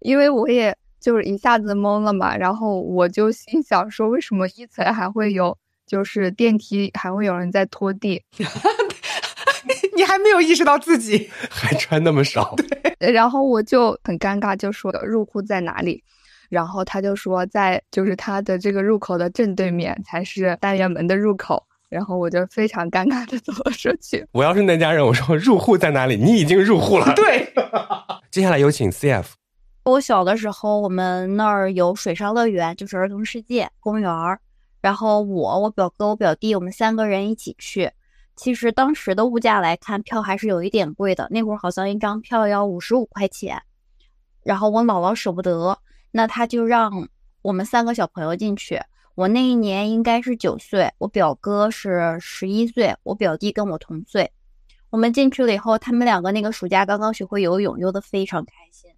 [0.01, 5.57] 因为我也就是一下子懵了嘛，然后我就心想说，为什么一层还会有，
[5.87, 8.23] 就是电梯还会有人在拖地？
[9.97, 12.55] 你还没有意识到自己还穿那么少？
[12.99, 16.03] 对，然后我就很尴尬，就说入户在哪里？
[16.49, 21.63] 然后他就说，在就是他的这个入口的正对面才是单元门的入口。
[21.91, 24.27] 然后我就非常尴尬的 走了出去。
[24.33, 26.17] 我要是那家人，我说入户在哪里？
[26.17, 27.15] 你已经入户了。
[27.15, 27.53] 对。
[28.33, 29.27] 接下来有请 CF。
[29.85, 34.41] 我小的时候，我们那儿有水上乐园，就是儿童世界公园儿。
[34.81, 37.93] 然后我、我表哥、我表弟，我们三个人一起去。
[38.35, 41.29] 其实当时的物价来看，票还是有一点贵的。
[41.31, 43.63] 那会儿好像一张票要五十五块钱。
[44.43, 45.79] 然后我姥姥舍不得，
[46.17, 47.09] 那他就让
[47.43, 48.81] 我们三个小朋友进去。
[49.17, 54.31] 我那一年应该是九岁，我表哥是十一岁，我表弟跟我同岁。
[54.91, 58.89] 我们进去了以后，他们两个那个暑假刚刚学会游泳，游得非常开心。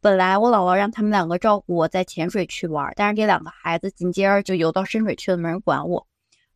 [0.00, 6.06] 本来我姥姥让他们两个照顾我在浅水区玩，但是这两个孩子紧接着就游到深水区了，没人管我。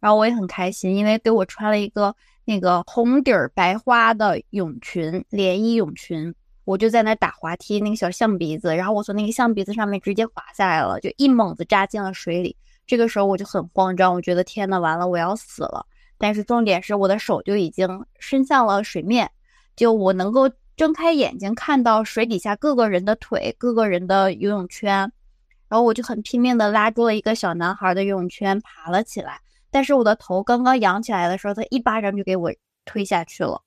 [0.01, 6.34] 然后我也很开心，因为给我穿了一个那个红底儿白花的泳裙，连衣泳裙。
[6.71, 12.57] 我就在那打滑梯，那个小象鼻子，然后我从那个象鼻子上面直接滑下来了，就一猛子扎进了水里。
[12.87, 15.85] 这个时候我就很慌张，我觉得天呐，完了，我要死了。
[16.16, 19.29] 但是重点是我的手就已经伸向了水面，
[19.75, 24.95] 就我能够睁开眼睛看到水底下各个人的腿、各个人的游泳圈，
[25.68, 29.41] 然后我就很拼命的拉住了一个小男孩的游泳圈，爬了起来。
[29.73, 32.53] 但是我的头刚刚扬起来的时候，他一巴掌就给我
[32.85, 33.61] 推下去了。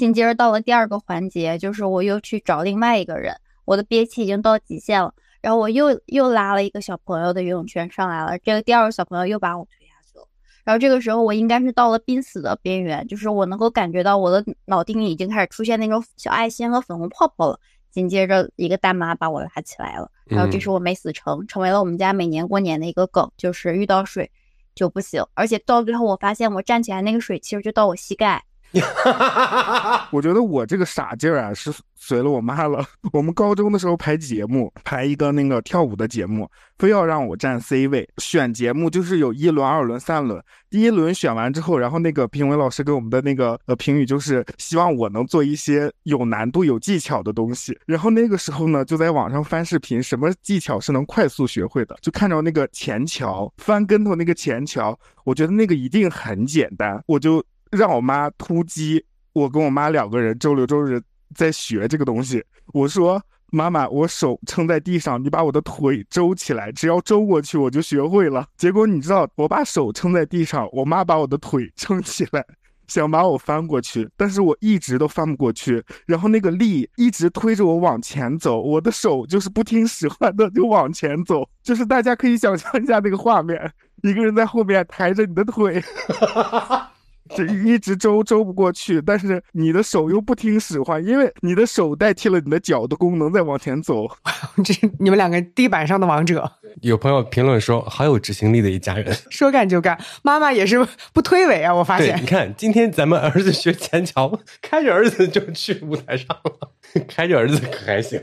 [0.00, 3.36] 紧接着到了第二个环节，就是我又去找另外一个人，
[3.66, 5.12] 我的憋气已经到极限了。
[5.42, 10.26] 然后我又又拉了一个小朋友的游泳圈上来了，这个第二个小朋友又把我推下去了。
[10.64, 17.60] 然后这个时候我应该是到了濒死的边缘，就是我能够感觉到我的脑顶已经开始出现那种小爱心和粉红泡泡了。
[17.90, 24.30] 紧接着一个大妈把我拉起来了，然后这时我没死成，成为了我们家每年过年的一个梗，就是遇到水
[24.74, 25.22] 就不行。
[25.34, 28.44] 而且到最后我发现我站起来那个水其实就到我膝盖。
[28.72, 32.84] 哈哈哈我觉得我这个傻劲儿啊，是随了我妈了。
[33.12, 36.48] 我们高中的时候排节目，排一个那个跳舞的节目，
[36.78, 38.08] 非要让我站 C 位。
[38.18, 40.40] 选节目就是有一轮、二轮、三轮。
[40.68, 47.76] 第一轮选完之后，然后那个评委老师给我们的那个呃评语就是希望我能做一些有难度、有技巧的东西。
[47.86, 51.96] 然后那个时候呢，就在网上翻视频，什么技巧是能快速学会的？
[52.00, 57.44] 就看着那个前桥翻跟头那个前桥，我觉得那个一定很简单，我就。
[57.70, 61.00] 让我妈突击，我跟我妈两个人周六周日
[61.34, 62.44] 在学这个东西。
[62.72, 72.44] 我说：“妈妈，我手撑在地上，你把我的腿周起来，只要周过去，我就学会了。”结果你知道，我把手撑在地上，我妈把我的腿 撑起来，
[72.86, 75.82] 想把我翻过去，但是我一直都翻不过去。
[76.06, 85.82] 然后那个力一直推着我往前走，我的手就是不听使唤的就往前走，就是大家可以想象一下那个画面，一个人在后面抬着你的腿。
[87.36, 94.06] 这一直周周不过去，但是你的手又不听使唤，因为你的手代替了你的脚的功能，在往前走。
[94.64, 96.50] 这你们两个地板上的王者。
[96.82, 99.98] 有朋友评论说，好有执行力的一家人，说干就干。
[100.22, 102.20] 妈妈也是不推诿啊，我发现。
[102.20, 108.22] 你看，今天咱们儿子学前桥，开着儿子就去舞台上了，开着儿子可还行。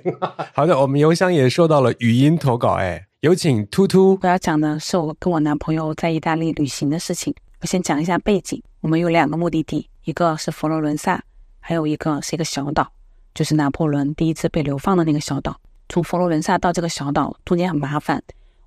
[0.53, 4.17] 好的，我们邮箱也收到了语音投稿，哎，有请突突。
[4.21, 7.33] 我要讲的是我跟我男朋友在意大利旅行的事情。
[7.59, 8.61] 我先讲一下背景。
[8.81, 11.23] 我们有两个目的地，一个是佛罗伦萨，
[11.59, 12.91] 还有一个是一个小岛，
[13.33, 15.59] 就是拿破仑第一次被流放的那个小岛。
[15.89, 18.21] 从佛罗伦萨到这个小岛中间很麻烦，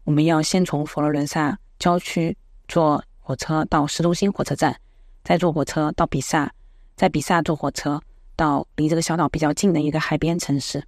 [0.04, 2.36] 我们要先从佛罗伦萨郊区
[2.66, 4.76] 坐火车到市中心火车站，
[5.22, 6.52] 再坐火车到比萨，
[6.96, 8.02] 在比萨坐火车
[8.34, 10.82] 到离这个小岛比较近的一个海边城市，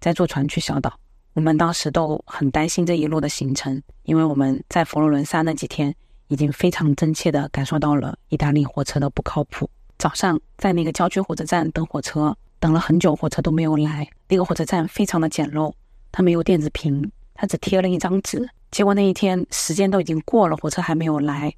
[0.00, 0.98] 再坐船去小岛。
[1.34, 5.94] 我们当时都很担心这一路的行程，因为我们在佛罗伦萨那几天。
[6.32, 9.68] 已经非常真切地感受到了意大利火车的不靠谱。
[9.98, 14.08] 早上在那个郊区火车站等火车，等了很久，火车都没有来。
[14.28, 15.70] 那个火车站非常的简陋，
[16.10, 18.48] 它没有电子屏，它只贴了一张纸。
[18.70, 21.54] 结果那一天时间都已经过了，火车还没有来，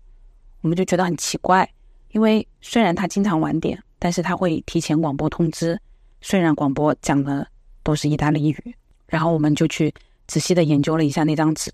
[0.62, 1.70] 我们就觉得很奇怪。
[2.10, 5.80] 因为虽然它经常晚点，但是它会提前广播通知。
[6.20, 7.46] 虽然广播讲的
[7.84, 8.74] 都是意大利语，
[9.06, 9.94] 然后我们就去
[10.26, 11.72] 仔细的研究了一下那张纸，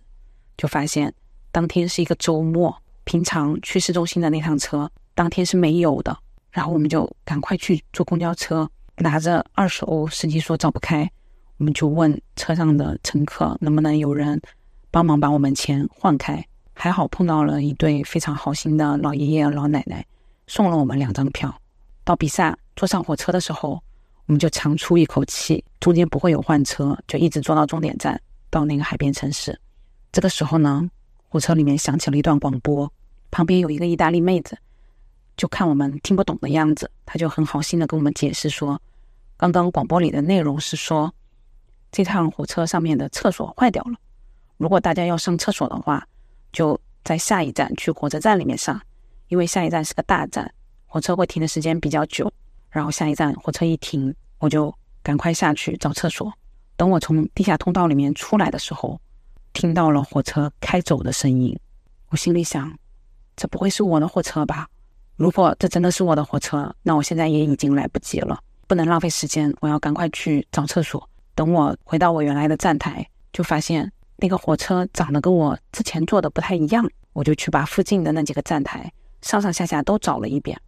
[0.59, 1.13] 就发现
[1.51, 2.77] 当天是一个周末。
[3.11, 6.17] 平常去市中心的那趟车当天是没有的，
[6.53, 11.11] 然后我们就赶快去坐公交车，拿着二十欧，司机说找不开，
[11.57, 14.41] 我们就问车上的乘客能不能有人
[14.93, 16.41] 帮忙把我们钱换开。
[16.73, 20.07] 还好碰到了一对非常好心的老爷爷老奶奶，
[20.47, 21.53] 送了我们两张票。
[22.05, 23.71] 到比萨坐上火车的时候，
[24.27, 29.61] 我们就长出一口气，中间不会有换车，就一直坐到终点站，到那个海边城市。
[30.13, 30.89] 这个时候呢，
[31.29, 32.89] 火车里面响起了一段广播。
[33.31, 34.59] 旁边有一个意大利妹子，
[35.37, 38.81] 就看我们听不懂的样子，她就很好心的跟我们解释说，
[39.37, 41.15] 刚刚广播里的内容是说，
[41.93, 43.97] 这趟火车上面的厕所坏掉了，
[44.57, 46.07] 如果大家要上厕所的话，
[46.53, 48.81] 就在下一站去火车站里面上，
[49.29, 50.53] 因为下一站是个大站，
[50.87, 52.33] 火车会停的时间比较久。
[52.69, 54.73] 然后下一站火车一停，我就
[55.03, 56.33] 赶快下去找厕所。
[56.77, 59.01] 等我从地下通道里面出来的时候，
[59.53, 61.59] 听到了火车开走的声音，
[62.11, 62.79] 我心里想。
[63.41, 64.69] 这不会是我的火车吧？
[65.17, 71.09] 如果这真的是我的火车，那我现在也已经来不及了，不能浪费时间，我要赶快去找厕所。
[71.35, 80.61] 等我回到我原来的站台，就发现那个火车长得跟我之前坐的不太一样，我就去把附近的那几个站台上上下下都找了一遍，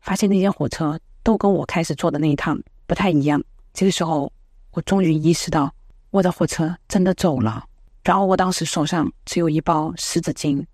[0.00, 2.56] 发现那些火车都跟我开始坐的那一趟
[2.86, 3.42] 不太一样。
[3.72, 4.32] 这个时候，
[4.70, 5.68] 我终于意识到
[6.10, 7.64] 我的火车真的走了。
[8.04, 10.64] 然后我当时手上只有一包湿纸巾、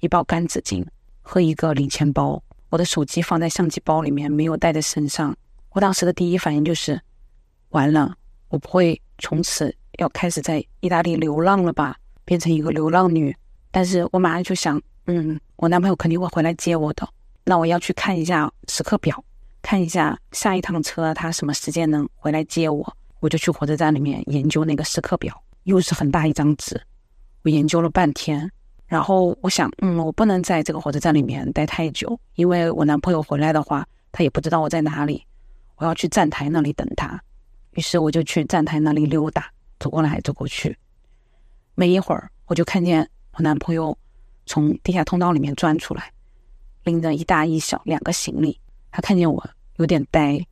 [0.00, 0.84] 一包干纸巾
[1.22, 5.36] 和一个零钱包，我的手机放在相机包里面，没有带在身上。
[5.70, 7.00] 我当时的第一反应就是，
[7.70, 8.16] 完了。
[8.48, 11.96] 我不会从此要开始在意大利流浪了吧？
[12.24, 13.34] 变成一个流浪女？
[13.72, 17.08] 但是我马上就想，嗯，我男朋友肯定会回来接我的。
[17.42, 19.24] 那我要去看一下时刻表，
[19.60, 22.96] 看一下下一趟车他什么时间能回来接我。
[23.18, 26.80] 我就去火车站里面研究那个时刻表，又是很大一张纸。
[27.42, 28.48] 我研究了半天，
[28.86, 35.24] 然后我想，嗯，我不能在这个火车站里面待太久，因为我男朋友回来的话，他也不知道我在哪里。
[35.76, 37.20] 我要去站台那里等他。
[37.72, 40.76] 于是我就去站台那里溜达，走过来走过去。
[41.74, 43.96] 没一会儿，我就看见我男朋友
[44.46, 46.12] 从地下通道里面钻出来，
[46.84, 48.60] 拎着一大一小两个行李。
[48.92, 49.44] 他看见我
[49.76, 50.46] 有点呆，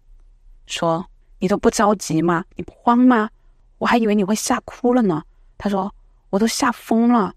[0.66, 1.06] 说
[1.38, 2.44] ：“你都不着急吗？
[2.56, 3.30] 你不慌吗？
[3.78, 5.22] 我还以为你会吓哭了呢。”
[5.56, 5.94] 他说
[6.30, 7.32] ：“我都吓疯了。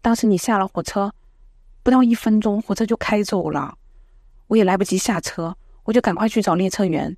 [0.00, 1.12] 当时你下了火车，
[1.82, 3.76] 不到一分钟，火车就开走了，
[4.46, 7.16] 我也来不及下车，我就赶快去找列车员。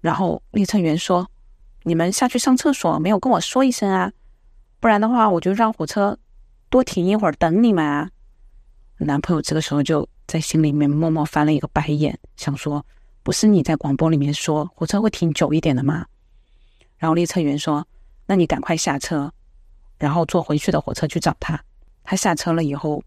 [0.00, 1.28] 然后列车员说。”
[1.84, 4.12] 你们下去上厕所没有跟我说一声啊？
[4.78, 6.16] 不然的话，我就让火车
[6.70, 8.08] 多停一会儿等你们啊。
[8.98, 12.86] 男朋友这个时候就在心里面默默翻了一个白眼，想说
[13.24, 16.06] ：“不是你在广播里面说火车会停久一点的吗？”
[16.98, 17.84] 然后列车员说
[18.26, 19.32] ：“那你赶快下车，
[19.98, 21.60] 然后坐回去的火车去找他。”
[22.04, 23.02] 他下车了以后，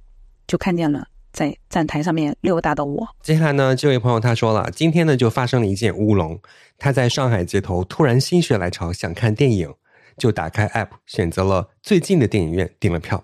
[0.47, 3.07] 就看见了在站台上面溜达的我。
[3.21, 6.39] 接下来呢，这位朋友他说了，今天呢就发生了一件乌龙。
[6.77, 9.73] 他在上海街头突然心血来潮想看电影，
[10.17, 13.23] 就打开 App 选择了最近的电影院订了票。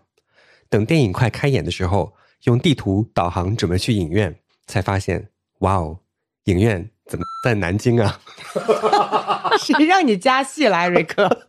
[0.70, 2.14] 等电影快开演的时候，
[2.44, 4.36] 用地图导航准备去影院，
[4.68, 6.00] 才发现，哇哦，
[6.46, 8.22] 影院怎么在南京啊？
[9.60, 11.48] 谁让你加戏了，瑞克？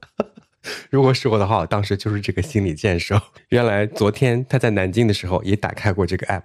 [0.90, 3.20] 如果是我的话，我当时就是这个心理建设。
[3.48, 6.42] 原来昨天他在南京的时候也打开过这个 App，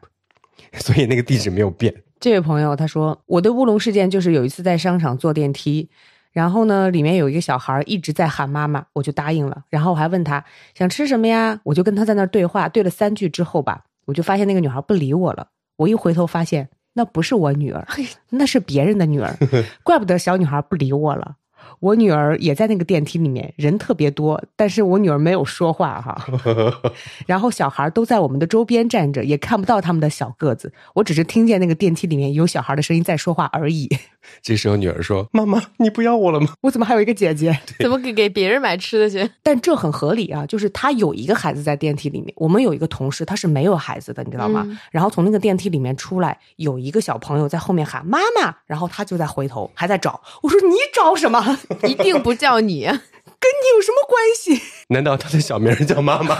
[0.79, 1.93] 所以那个地址没有变。
[2.19, 5.87] 这位朋友他说：“我的乌龙事件就是有一次在商场坐电梯，
[6.31, 9.63] 然后呢，里面有一个小孩一直在喊妈妈，我就答应了。
[9.69, 10.43] 然后我还问他
[10.73, 15.49] 想吃什么呀，我就跟他在那儿对话，对了三句之后吧，我就发现那个女孩不理我了。
[15.75, 17.87] 我一回头发现那不是我女儿，
[18.31, 19.37] 那是别人的女儿，
[19.83, 21.35] 怪不得小女孩不理我了。”
[21.79, 26.25] 我女儿也在那个电梯里面，人特别多，但是我女儿没有说话哈。
[27.27, 33.87] 然后小孩都在我们的周边站着，也看不到他们的小个子，我只是听见那个电梯里面有小孩的声音在说话而已。
[34.41, 36.49] 这时候女儿说：“妈妈，你不要我了吗？
[36.61, 37.57] 我怎么还有一个姐姐？
[37.79, 39.31] 怎么给给别人买吃的去？
[39.41, 44.67] 但这很合理啊，就是她有一个孩子在电梯里面，我们有一个同事他是没有孩子的，你知道吗？
[44.91, 50.19] 然后从那个电梯里面出来，有一个小朋友在后面喊妈妈，然后他就在回头还在找。
[50.41, 51.57] 我说你找什么？
[51.87, 54.61] 一定不叫你， 跟你有什么关系？
[54.89, 56.37] 难道他的小名叫妈妈？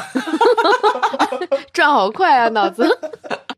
[1.73, 2.88] 转好快啊，脑子！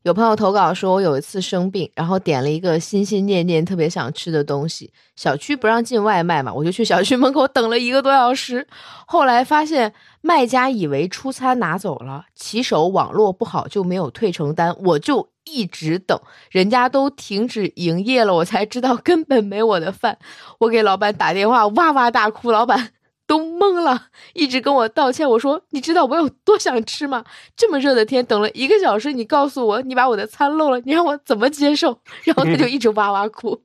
[0.03, 8.65] 有朋友投稿说，我有一次生病，然后点了一个心心念念特别想吃的东西，小区不让进外卖嘛，我就去小区门口等了一个多小时。
[9.05, 16.19] 后来发现卖家以为出餐拿走了，骑手网络不好就没有退成单，我就一直等，
[16.51, 20.17] 人家都停止营业了，我才知道根本没我的饭。
[20.59, 22.91] 我给老板打电话，哇哇大哭，老板。
[23.29, 25.29] 都懵了，一直跟我道歉。
[25.29, 27.23] 我说：“你知道我有多想吃吗？
[27.55, 33.61] 这么热的天，等了一个小时，你告诉我你把我的餐漏了，你让我怎么接受？”然后他就 一直哇哇哭。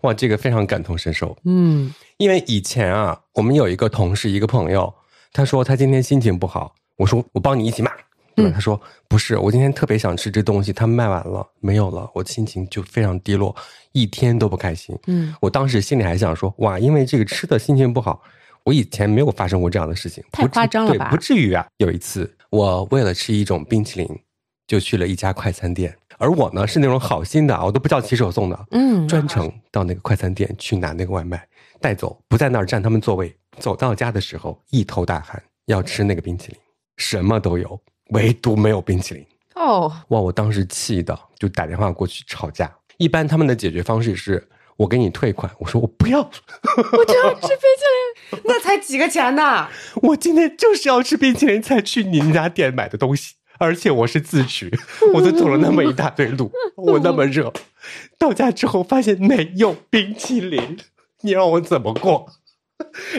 [0.00, 1.36] 哇，这个非常感同身受。
[1.44, 4.94] 嗯，因为以前啊，我们有一个同事，一个朋友，
[5.34, 7.92] 他说他今天心情不好，我说我帮你一起骂。
[8.42, 13.54] 对，他说不是，我今天特别想吃这东西，他卖完了，没有了，我心情就非常低落，
[13.92, 14.96] 一天都不开心。
[15.06, 18.22] 嗯，我当时心里还想说，哇，因为这个吃的心情不好，
[18.64, 21.10] 我以前没有发生过这样的事情，太夸张了吧？
[21.10, 21.66] 不至于啊。
[21.78, 24.18] 有一次，我为了吃一种冰淇淋，
[24.66, 31.44] 就去了一家快餐店，而我呢是那种好心的，我都不叫骑手送的，嗯，专程到那个快餐店去拿那个外卖
[31.80, 33.34] 带走，不在那儿占他们座位。
[33.58, 36.56] 走到家的时候，一头大汗，要吃那个冰淇淋，
[36.96, 37.78] 什么都有。
[38.10, 39.92] 唯独没有冰淇淋哦！
[40.08, 42.70] 哇，我当时气的就打电话过去吵架。
[42.98, 44.46] 一般他们的解决方式是
[44.76, 49.68] 我给你退款，我说我不要，我就要吃冰淇淋， 那才几个钱呢？
[50.02, 54.70] 我今天就是要吃冰淇淋才去你们家店买的东西，而且我是自取，
[55.14, 57.52] 我都走了那么一大堆路，我那么热，
[58.18, 60.78] 到家之后发现没有冰淇淋，
[61.20, 62.26] 你让我怎么过？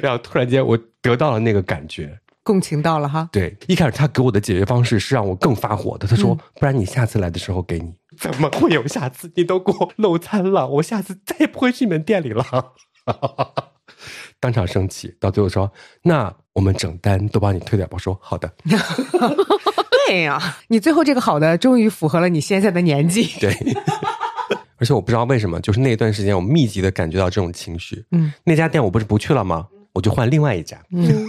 [0.01, 3.29] 然后突然间我得到了那个感觉，共情到了哈。
[3.31, 9.31] 对，一开始他给我的解决方式是让我更发火的，他说：“不然你下次来的时候给你。”怎么会有下次？
[9.35, 12.45] 你都给我漏餐了，我下次再也不会去你们店里了。
[14.39, 15.71] 当场生气，到最后说
[16.03, 18.51] ：“那我们整单都帮你退掉。”我说：“好的。
[20.07, 23.29] ”对呀，你最后这个好的终于符合了你现在的年纪。
[23.39, 23.55] 对，
[24.77, 28.03] 而且我不知道为什么，就是那段时间我密集的感觉到这种情绪。
[28.11, 29.67] 嗯，那家店我不是不去了吗？
[29.93, 30.81] 我就换另外一家。
[30.91, 31.25] 嗯，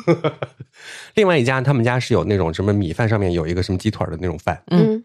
[1.14, 4.62] 另外一家他们家是有那种什么米饭上面有一个什么鸡腿的那种饭。
[4.70, 5.02] 嗯。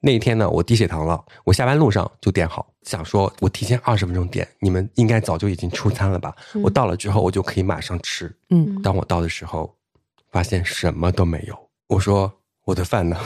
[0.00, 6.32] 那一天呢，我低血糖了，我下班路上就点好，想说我提前二十分钟点，你们应该早就已经出餐了吧？
[6.62, 8.32] 我到了之后，我就可以马上吃。
[8.50, 9.74] 嗯，当我到的时候，
[10.30, 11.58] 发现什么都没有。
[11.88, 12.30] 我说
[12.66, 13.18] 我的饭呢？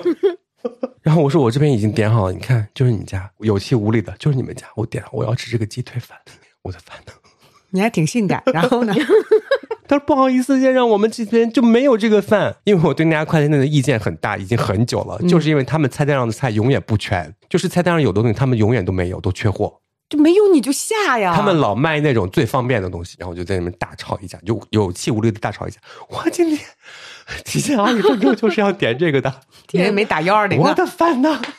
[1.02, 6.16] 然后我说我这边已经点好了，你看，就是你家有气无力的，就是你们家，我点了，我要吃这个鸡腿饭，
[6.62, 7.12] 我的饭呢？
[7.70, 8.94] 你还挺性感，然后呢？
[9.88, 21.32] 他说不好意思，先生，我们这边就没有这个饭，因为我对那家快餐店的意见很大，已经很久了，就是因为他们菜单上的菜永远不全，就是菜单上有的东西他们永远都没有，都缺货，就没有你就下呀。
[21.34, 25.80] 他们老卖那种最方便的东西，然后就在那边大吵一架，就有气无力的大吵一架。
[26.08, 26.60] 我今天
[27.44, 31.40] 提前二十分钟就是要点这个的， 今天没打幺二零，我的饭呢？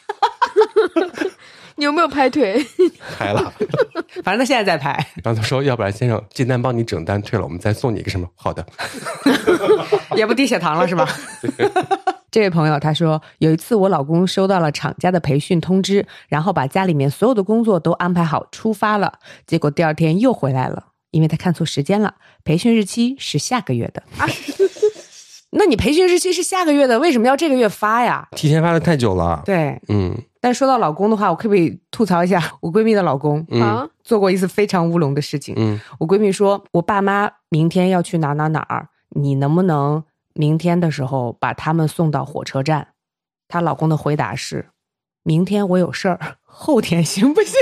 [1.82, 2.64] 你有没有拍腿？
[3.18, 3.52] 拍了，
[4.24, 4.92] 反正他现在在拍。
[5.24, 8.64] 然后他说：“要不然先生，进单帮你整单退了，我们再送你一个什么？”好的，
[10.16, 11.10] 也不低血糖了是吧？
[12.30, 19.14] 这位朋友他说，有一次我老公收到了厂家的培训通知，然后把家里面所有的工作都安排好出发了，
[19.48, 22.14] 结果第二天又回来了，因为他看错时间了，
[22.44, 24.04] 培训日期是下个月的。
[25.52, 28.28] 那你培训日期是下个月的，为什么要这个月发呀？
[28.32, 29.42] 提前发的太久了。
[29.46, 30.16] 对，嗯。
[30.44, 33.88] 但说到老公的话，我可不可以吐槽一下我闺蜜的老公啊？
[34.04, 35.54] 做过一次非常乌龙的事情。
[35.56, 42.88] 嗯，我闺蜜说，我爸妈明天要去哪哪哪儿，你能不能明天的时候把他们送到火车站？
[43.48, 44.70] 她老公的回答是，
[45.22, 47.60] 明天我有事儿，后天行不行？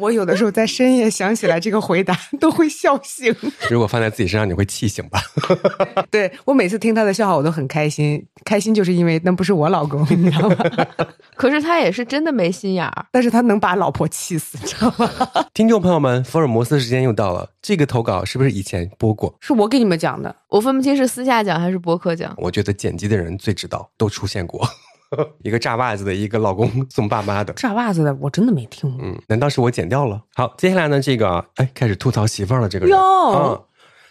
[0.00, 3.34] 我有的时候在深夜想起来这个回答都会笑醒。
[3.70, 5.20] 如果放在自己身上，你会气醒吧？
[6.10, 8.24] 对我每次听他的笑话，我都很开心。
[8.44, 10.56] 开心就是因为那不是我老公，你知道吗？
[11.36, 15.10] 可是他也是真的没心眼儿，但是他能把老婆气死，你知道吗？
[15.52, 17.50] 听众朋友们，福尔摩斯时间又到了。
[17.60, 19.34] 这个投稿是不是以前播过？
[19.40, 22.34] 是我给你们讲的，我分不清是私下讲还是播客讲。
[22.38, 24.66] 我觉得剪辑的人最知道，都出现过。
[25.42, 27.52] 一个炸袜子的，一个老公送爸妈的。
[27.54, 29.04] 炸袜子的，我真的没听过。
[29.04, 30.22] 嗯，难道是我剪掉了？
[30.34, 32.68] 好，接下来呢，这个哎，开始吐槽媳妇儿了。
[32.68, 33.60] 这个人，嗯，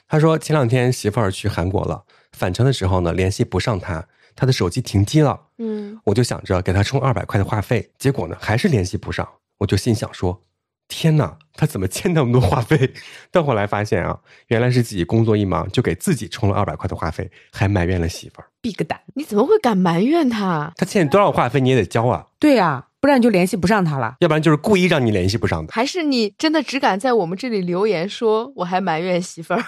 [0.08, 5.40] 他说前两天媳妇儿去韩国了，返程的时候呢，联系不上他，他的手机停机了。
[5.58, 9.28] 嗯，我就想着给他充二百块的话费，结果呢，还是联系不上。
[9.60, 10.42] 我就心想说。
[10.90, 12.94] 天哪，他怎么欠那么多话费？
[13.32, 18.48] 到后来发现啊，原来是自己工作一忙就给自己充了二百块的话费，还埋怨了媳妇儿。
[18.60, 19.00] 闭个胆！
[19.14, 20.74] 你怎么会敢埋怨他？
[20.76, 22.26] 他欠你多少话费你也得交啊。
[22.40, 24.16] 对呀，不然你就联系不上他了。
[24.20, 25.72] 要不然就是故意让你联系不上的。
[25.72, 29.64] 还是你真的只敢在我们这里留言说我还埋怨媳妇儿？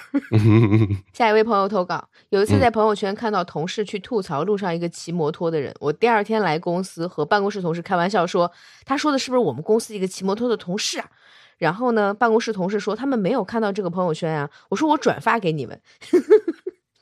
[1.14, 8.52] 下一位朋友投稿：有一次在朋友圈看到同事去吐槽路上一个骑摩托的人，我第二天来公司和办公室同事开玩笑说，
[8.86, 11.06] 他说的是不是我们公司一个骑摩托的同事啊？
[11.58, 12.12] 然后呢？
[12.12, 14.50] 办公室同事说他们没有看到这个朋友圈啊。
[14.70, 15.80] 我说我转发给你们，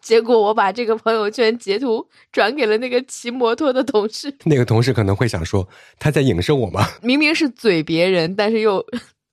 [0.10, 4.36] 结果我把这个朋友圈截图转给了那个骑摩托的同事。
[4.46, 6.84] 那个同事可能会想说他在影射我吗？
[7.04, 8.84] 明明是嘴别人，但是又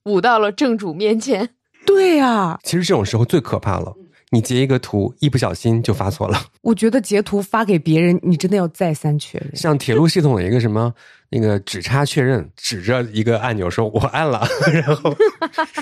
[0.04, 1.48] 舞到了正主面前。
[1.86, 3.94] 对呀，其实这种时候最可怕了。
[4.32, 6.38] 你截一个图，一不小心就发错了。
[6.60, 9.56] 我觉得截图发给别人，你真的要再三确认。
[9.56, 10.92] 像铁路系统的一个什么？
[11.30, 14.46] 那个指差确认，指着一个按钮说：“我按了。
[14.72, 15.14] ”然后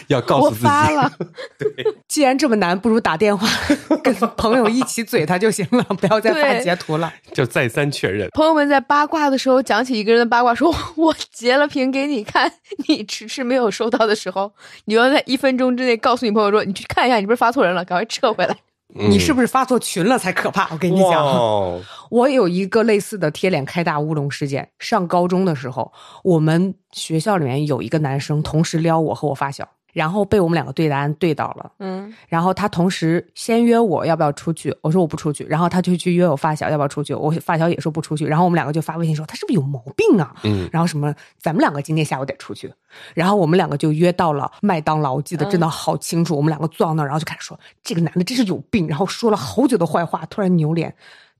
[0.08, 0.64] 要告诉自己。
[0.64, 1.12] 发了。
[1.58, 1.68] 对，
[2.08, 3.46] 既然这么难，不如打电话
[4.02, 7.12] 跟朋友一起嘴他就行了，不要再发截图了。
[7.32, 8.28] 就再三确认。
[8.30, 12.50] 朋友们在八卦的时候讲起一个人的八卦，说我截了屏给你看，
[12.88, 14.52] 你迟迟没有收到的时候，
[14.86, 18.56] 你要在一分钟之内告诉你朋友说：“你去看一下，你不是发错人了，赶快撤回来。”
[18.94, 20.68] 你是不是发错群了才可怕？
[20.70, 21.26] 我跟你讲，
[22.10, 24.70] 我有一个类似的贴脸开大乌龙事件。
[24.78, 25.92] 上高中的时候，
[26.22, 31.72] 我们学校里面有一个男生同时撩我和我发小，然后被我们两个对答案对到了。
[31.78, 40.34] 嗯，然后他同时先约我要不要出去，我说我不出去，然后他就去约我发小要不要出去，我发小也说不出去，然后我们两个就发微信说他是不是有毛病啊？
[40.42, 42.70] 嗯，然后什么咱们两个今天下午得出去，
[43.14, 50.94] 然后我们两个就约到了麦当劳，记得真的好清楚，我们两个坐到那儿，然后就开始说这个男的真是有病，然后说了好久的坏话，突然扭脸。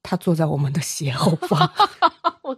[0.07, 1.71] 他坐在我们的斜后方，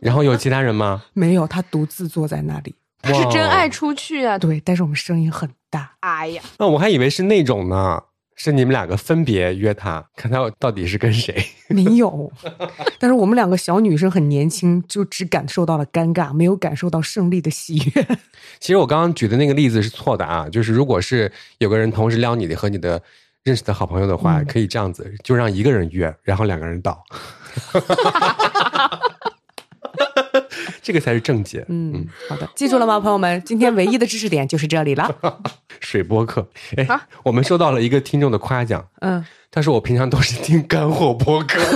[0.01, 1.05] 然后有其他人吗？
[1.13, 2.75] 没有，他独自坐在那里。
[3.01, 4.37] 他是真爱出去啊！
[4.37, 5.93] 对，但是我们声音很大。
[6.01, 8.01] 哎呀，那我还以为是那种呢，
[8.35, 11.45] 是你们两个分别约他，看他到底是跟谁。
[11.69, 12.33] 没有，
[12.99, 18.07] 但是我们两个小女生很年轻，就只感受到了尴尬，没有感受到胜利的喜悦。
[18.59, 23.03] 其实我刚刚举的那个例子是错的啊，就是如果是有个人同时撩你的和你的。
[23.47, 27.01] 认识的好朋友的话，可以这样子，就让一个人约，然后两个人到，
[30.83, 31.65] 这个才是正解。
[31.69, 33.43] 嗯，好的，记住了吗，朋友们？
[33.45, 35.15] 今天唯一的知识点就是这里了。
[35.81, 36.87] 水播客，哎，
[37.23, 38.87] 我们收到了一个听众的夸奖。
[39.01, 41.61] 嗯，他说我平常都是听干货播客。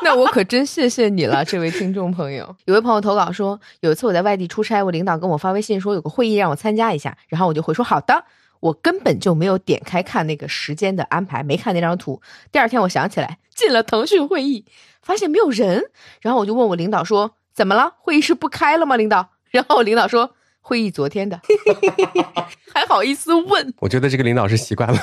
[0.02, 2.54] 那我可真谢谢你了，这位听众朋友。
[2.66, 8.24] 有位朋友投稿说，有一次我在外地出差，我领导跟我发微信说有个会议让我参加一下，然后我就回说好的。
[8.60, 12.20] 我根本就没有点开看那个时间的安排，没看那张图。
[12.50, 14.64] 第二天我想起来进了腾讯会议，
[15.06, 15.84] 发现没有人，
[16.20, 17.94] 然后我就问我领导说：“怎么了？
[18.00, 21.40] 会议室不开了吗？”领导， 然后领导说：“会议昨天的。
[22.74, 23.72] ”还好意思问？
[23.78, 24.98] 我觉得这个领导是习惯了。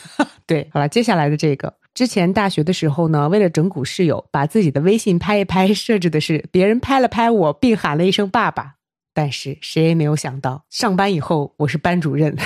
[0.44, 8.74] 对，好了，接下来的这个，之前大学的时候呢，为了整蛊室友，把自己的微信拍一拍，设置的是别人拍了拍我，并喊了一声“爸爸”，
[9.14, 12.36] 但是谁也没有想到，上班以后我是班主任。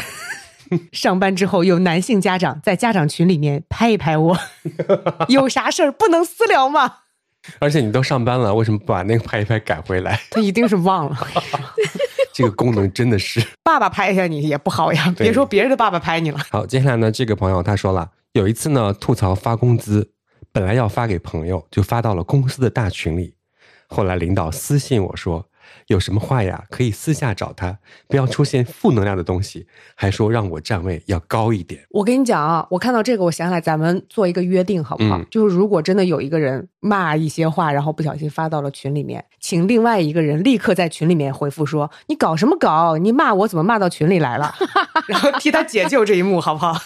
[0.93, 4.39] 上班之后，有男性家长在家长群里面拍一拍我，
[5.29, 6.97] 有啥事儿不能私聊吗？
[7.59, 10.21] 而且你都上班了，为什么不把那个拍一拍改回来？
[10.31, 11.17] 他一定是忘了。
[12.33, 16.39] 这个功能真的是爸爸拍一下你也不好呀，别说别人的爸爸拍你了。
[16.51, 20.13] 好，接下来呢，这个朋友他说了，有一次呢吐槽发工资，
[20.53, 23.35] 本来要发给朋友，就发到了公司的大群里，
[23.89, 25.50] 后来领导私信我说。
[25.91, 26.65] 有什么话呀？
[26.71, 27.77] 可以私下找他，
[28.07, 29.67] 不要出现负能量的东西。
[29.97, 31.85] 还说让我站位要高一点。
[31.91, 35.21] 我跟你讲啊，我看到这个，我想起来，咱们做一个约定好不好？
[35.33, 42.97] 就是如果真的有一个人骂一些话，然后不小心发到了群里面，请另外一个人立刻在群里面回复说：“你搞什么搞？
[42.97, 44.55] 你骂我怎么骂到群里来了？”
[45.09, 46.81] 然后替他解救这一幕，好不好？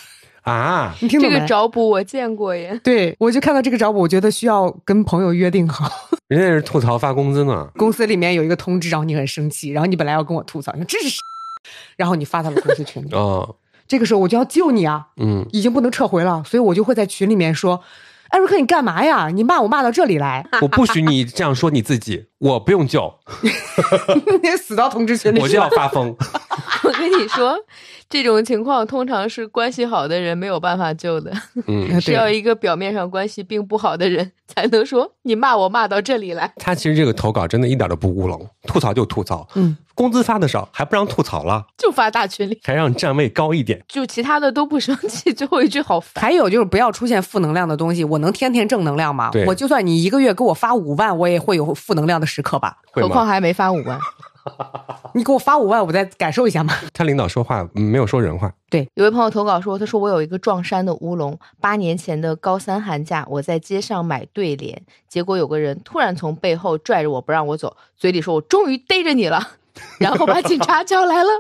[0.44, 1.34] 啊，你听懂没？
[1.34, 2.78] 这个找补我见过耶。
[2.84, 5.90] 对，我就看到这个找补，我觉得需要跟朋友约定好。
[6.28, 7.68] 人家是吐槽发工资呢。
[7.76, 11.20] 公司里面有一个通知，然后你很生气，然后你本来要跟我吐槽，你说这是，
[11.96, 13.08] 然后你发到了公司群里。
[13.12, 13.56] 哦，
[13.88, 15.06] 这个时候我就要救你啊。
[15.16, 17.82] 嗯，已经不能撤回了，所以我就会在群里面说。
[18.30, 19.28] 艾瑞克，你干嘛呀？
[19.28, 23.14] 你骂我骂到这里来， 我不许你这样说你自己，我不用救，
[24.42, 26.16] 你死到通知群里，我就要发疯。
[27.04, 27.56] 我跟你说，
[28.08, 31.32] 这种情况通常是关系好的人没有办法救的，
[31.66, 36.52] 嗯， 是要一个表面上关系并不好的人才能说你骂我骂到这里来。
[36.56, 39.76] 他其实这个投稿真的一点都不乌龙，吐槽就吐槽，嗯。
[39.94, 45.32] 工资发的少，还不让吐槽了，就发大群里，还让站位高一点，就其他的都不生气。
[45.32, 46.20] 最后一句好烦。
[46.20, 48.02] 还有就是不要出现负能量的东西。
[48.02, 49.30] 我能天天正能量吗？
[49.46, 52.78] 我就算你一个月给我发五万，我也会有负能量的时刻吧？
[52.90, 53.96] 何况还没发五万。
[55.14, 56.74] 你给我发五万，我再感受一下嘛。
[56.92, 58.52] 他领导说话没有说人话。
[58.68, 61.38] 对，有位朋友投稿说，他说我有一个撞衫的乌龙。
[61.60, 69.50] 八年前的高三寒假，我在街上买对联，结果有个人突然从背后拽着我不让我走，嘴里说我终于逮着你了。
[69.98, 71.30] 然后把警察叫来了，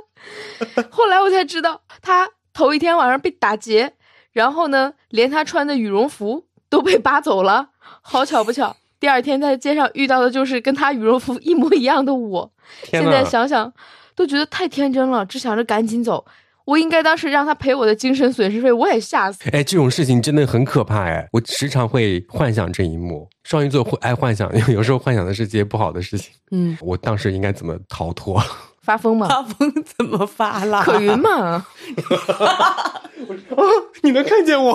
[0.90, 3.92] 后来我才知道，他头一天晚上被打劫，
[4.32, 7.68] 然后呢，连他穿的羽绒服都被扒走了。
[7.78, 12.52] 好巧不巧，第二天在街上遇到的就是跟他羽绒服一模一样的我。
[12.84, 13.72] 现在想想，
[14.14, 16.24] 都觉得太天真了，只想着赶紧走。
[16.64, 19.38] 我应该当时让他赔我的精神损失费，我也吓死。
[19.52, 21.28] 哎，这种事情真的很可怕哎！
[21.32, 23.28] 我时常会幻想这一幕。
[23.42, 26.32] 双鱼座会爱幻想， 有时候幻想的是这些不好的事情。
[26.52, 28.42] 嗯，我当时应该怎么逃脱？
[28.80, 29.28] 发疯吗？
[29.28, 30.82] 发疯怎么发啦？
[30.84, 31.66] 可云嘛？
[34.02, 34.74] 你能看见我？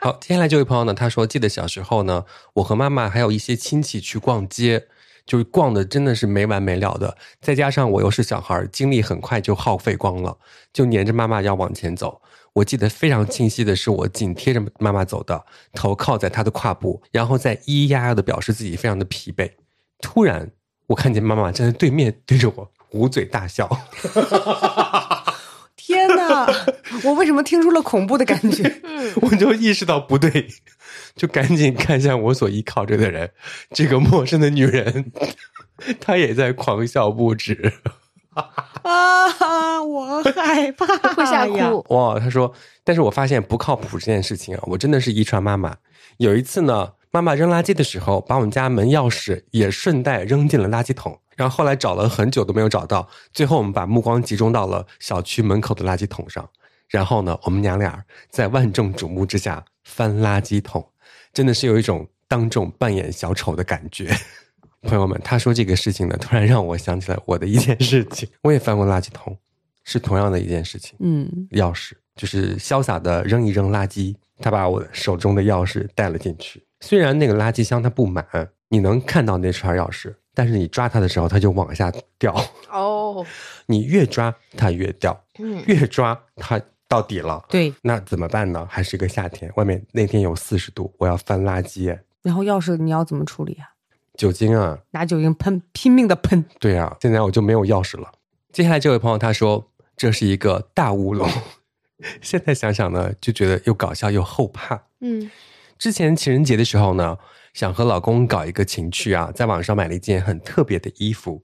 [0.00, 0.94] 好，接下来这位朋友呢？
[0.94, 2.24] 他说，记得小时候呢，
[2.54, 4.86] 我和妈妈还有一些亲戚去逛街。
[5.30, 10.36] 就是逛的真的是没完没了的，再加上我又是小孩，精力很快就耗费光了，
[10.72, 12.20] 就黏着妈妈要往前走。
[12.52, 19.48] 我记得非常清晰的是，我紧贴着妈妈走的，头靠在她的胯部，然后在咿咿呀呀的表示自己非常的疲惫。
[20.00, 20.50] 突然，
[20.88, 23.68] 我看见妈妈站在对面，对着我捂嘴大笑。
[25.90, 26.46] 天哪！
[27.02, 28.80] 我为什么听出了恐怖的感觉？
[29.22, 30.46] 我就意识到不对，
[31.16, 33.32] 就赶紧看向我所依靠着的人，
[33.74, 35.10] 这个陌生的女人，
[36.00, 37.72] 她也在狂笑不止。
[38.32, 41.84] 啊，我害怕，会吓哭。
[41.88, 42.54] 哇，他说，
[42.84, 45.76] 但是我发现不靠谱这件事情啊，我真的是遗传妈妈。
[46.18, 56.46] 有一次呢，妈妈扔垃圾的时候，把我们家门钥匙也顺带扔进了垃圾桶，然后后来找了很久都没有找到，最后我们把目光集中到了小区门口的垃圾桶上，
[56.86, 60.86] 然后呢，我们娘俩在万众瞩目之下翻垃圾桶，
[61.32, 64.14] 真的是有一种当众扮演小丑的感觉。
[64.82, 68.28] 朋友们，他说这个事情呢，突然让我想起来我的一件事情。
[68.42, 69.34] 我也翻过垃圾桶，
[69.82, 70.94] 是同样的一件事情。
[71.00, 76.62] 嗯，钥匙就是潇洒的扔一扔垃圾，他把我手中的钥匙带了进去。
[76.80, 78.26] 虽然那个垃圾箱它不满，
[78.68, 82.34] 你能看到那串钥匙，但是你抓它的时候，它就往下掉。
[82.70, 83.24] 哦，
[83.66, 87.44] 你越抓它越掉，嗯，越抓它到底了。
[87.48, 88.66] 对，那怎么办呢？
[88.70, 91.98] 还是一个夏天，外面那天有四十度，我要翻垃圾。
[92.22, 93.66] 然后钥匙你要怎么处理啊？
[94.16, 96.44] 酒精啊，拿酒精喷，拼命的喷。
[96.58, 98.12] 对啊，现在我就没有钥匙了。
[98.52, 101.28] 接下来这位朋友他说这是一个大乌龙，
[102.20, 104.82] 现在想想呢，就觉得又搞笑又后怕。
[105.00, 105.30] 嗯，
[105.78, 107.16] 之前情人节的时候呢，
[107.52, 111.42] 想和老公搞一个情趣啊，在网上买了一件很特别的衣服，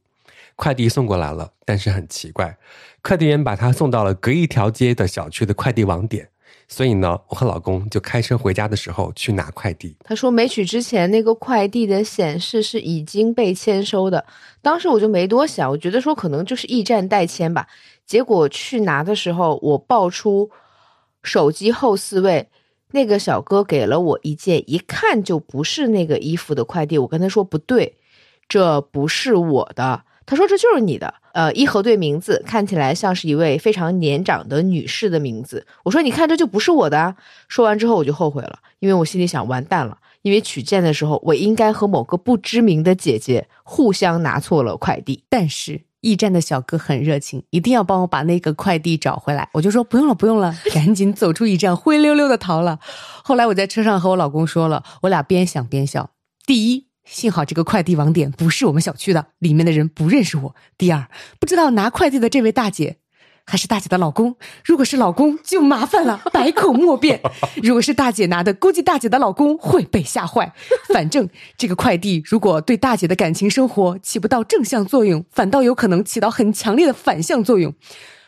[0.55, 2.57] 快递送过来了，但是很奇怪，
[3.03, 6.29] 快递员把它送到了隔一条街的小区的快递网点。
[6.69, 9.97] 所以呢，我和老公就开车回家的时候去拿快递。
[10.03, 14.25] 他说没取之前那个快递的显示是已经被签收的，
[14.63, 17.69] 当时我就没多想，我觉得说可能就是驿站代签吧。
[18.05, 20.51] 结果去拿的时候，我报出
[21.23, 22.49] 手机后四位，
[22.93, 26.97] 那个小哥给了我一件一看就不是那个衣服的快递。
[26.99, 27.97] 我跟他说不对，
[28.49, 30.05] 这不是我的。
[30.25, 31.15] 他说这就是你的。
[31.33, 35.67] 呃，一核对名字看起来像是一位非常年长的女士的名字。
[35.85, 36.99] 我说，你看这就不是我的。
[36.99, 37.15] 啊
[37.47, 45.23] 说完之后我就后悔了，因为我心里想，完蛋了，因为取件的时候我应该和某个不知名的姐姐互相拿错了快递。
[45.29, 49.49] 但是驿站的小哥很热情，一定要帮我把那个快递找回来。
[49.53, 52.79] 我就说不用了，不用了， 赶紧走出驿站，灰溜溜的逃了。
[53.25, 56.11] 后来我在车上和我老公说了，我俩边想边笑。
[56.47, 56.87] 第一。
[57.07, 60.57] 幸好这个快递网点不是我们小区的，里面的人不认识我。
[60.77, 61.09] 第二，
[61.39, 62.97] 不知道拿快递的这位大姐
[63.47, 64.37] 还是大姐的老公。
[64.65, 67.19] 如果是老公，就麻烦了， 百口莫辩；
[67.63, 70.53] 如果是大姐拿的，估计大姐的老公会被吓坏。
[70.93, 77.73] 反正这个快递如果对大姐的感情生活起不到正向作用，反倒有可能起到很强烈的反向作用。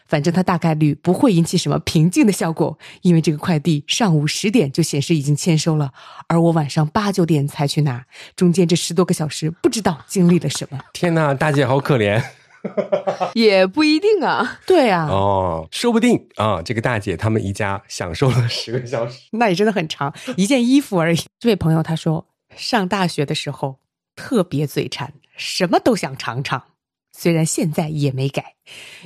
[0.06, 5.90] 反正它大概率不会引起什么平静的效果，因为这个快递上午十点就显示已经签收了，
[6.28, 8.02] 而我晚上八九点才去拿，
[8.34, 10.78] 中间这十多个小时不知道经历了什么。
[10.94, 12.22] 天哪，大姐好可怜，
[13.34, 14.60] 也不一定啊。
[14.66, 21.18] 对啊，哦，说不定啊，这个大姐他们一家享受了十个小时， 那也真的很长，一件衣服而已。
[21.38, 22.26] 这位朋友他说，
[22.56, 23.78] 上大学的时候
[24.16, 26.62] 特别嘴馋，什么都想尝尝。
[27.16, 28.54] 虽然现在也没改，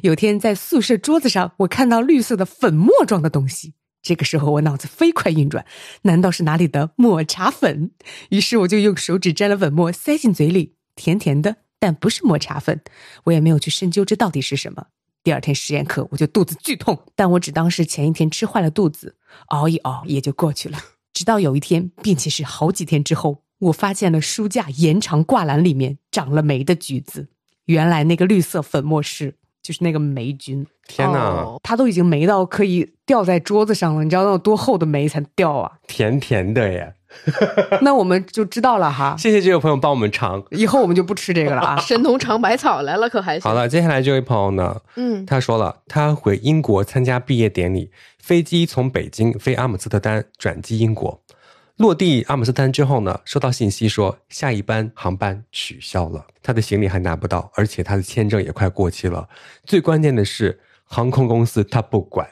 [0.02, 3.74] 有天在宿舍桌子上，我看到绿色的粉末状的东西。
[4.02, 5.64] 这个时候我脑子飞快运转，
[6.02, 7.92] 难道是哪里的抹茶粉？
[8.30, 12.80] 于是我就用手指沾了粉末塞进嘴里，甜甜的，但不是抹茶粉。
[13.24, 14.86] 我也没有去深究这到底是什么。
[15.24, 20.78] 第二天实验课我就肚子剧痛，但我只当是前一天吃坏了肚子，熬一熬也就过去了。
[21.12, 27.28] 直到有一天，并且是好几天之后，我发现了书架延长挂篮里面长了霉的橘子。
[27.64, 35.72] 原来那个绿色粉末是就是那个霉菌，天哪，它都已经霉到可以掉在桌子上了，你知道那有多厚的霉才掉啊？
[35.88, 36.94] 甜甜的耶，
[37.82, 39.14] 那我们就知道了哈。
[39.18, 41.76] 谢谢这位朋友帮我们尝，以后我们就不吃这个了啊。
[41.82, 43.43] 神农尝百草来了，可还行？
[43.43, 51.22] 好了，接下来这位朋友呢，嗯，他说了，他回英国参加毕业典礼，飞机从北京飞阿姆斯特丹转机英国。
[51.78, 59.26] 落地阿姆斯特丹之后呢，收到信息说下一班航班取消了，他的行李还拿不到，而且他的签证也快过期了。
[59.64, 62.28] 最关键的是，航空公司他不管，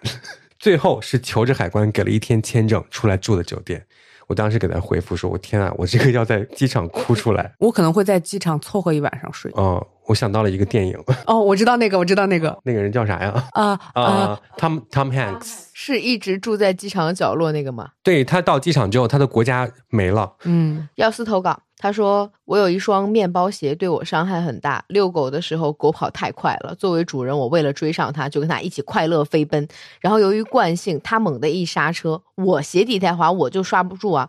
[0.58, 3.86] 最后是求着海关给了一天签证出来住的酒店。
[4.30, 9.50] 我当时给他回复说：“我天啊，我这个要在机场哭出来。”我可能会在机场凑合一晚上睡。
[9.56, 10.96] 哦，我想到了一个电影。
[11.26, 13.44] 哦，我知道那个，我知道那个，那个人叫啥呀？
[13.54, 15.64] 啊 啊，Tom Tom Hanks。
[15.74, 17.88] 是一直住在机场角落那个吗？
[18.04, 20.34] 对他到机场之后，他的国家没了。
[20.44, 24.84] 嗯，要撕投稿，他说我有一双面包鞋，对我伤害很大。
[24.88, 29.66] 遛狗的时候，狗跑太快了，作为主人，我为了追上它，就跟它一起快乐飞奔。
[29.98, 34.28] 然后由于惯性，它猛地一刹车，我鞋底太滑，我就刹不住啊，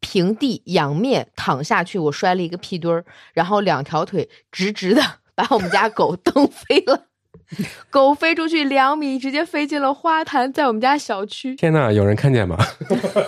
[0.00, 5.02] 平地仰面躺下去，我摔了一个屁墩儿，然后两条腿直直的
[5.34, 7.09] 把我们家狗蹬飞了。
[7.90, 11.54] 狗飞出去两米，直接飞进了花坛，在我们家小区。
[11.58, 12.56] 天哪，有人看见吗？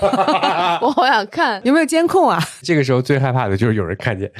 [0.80, 2.38] 我好想看，有没有监控啊？
[2.62, 4.30] 这个时候最害怕的就是有人看见。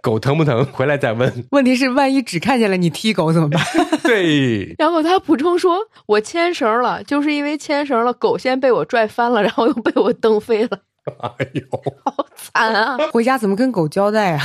[0.00, 0.64] 狗疼不疼？
[0.72, 1.44] 回来再问。
[1.50, 3.62] 问题是，万一只看见了你踢狗怎么办？
[4.02, 4.74] 对。
[4.78, 10.78] 然后他补充说：“我牵绳了，就是因为牵绳了，狗先被我拽翻了，然后又被我蹬飞了。”
[11.18, 11.62] 哎呦，
[12.04, 12.96] 好惨啊！
[13.12, 14.44] 回家怎么跟狗交代啊？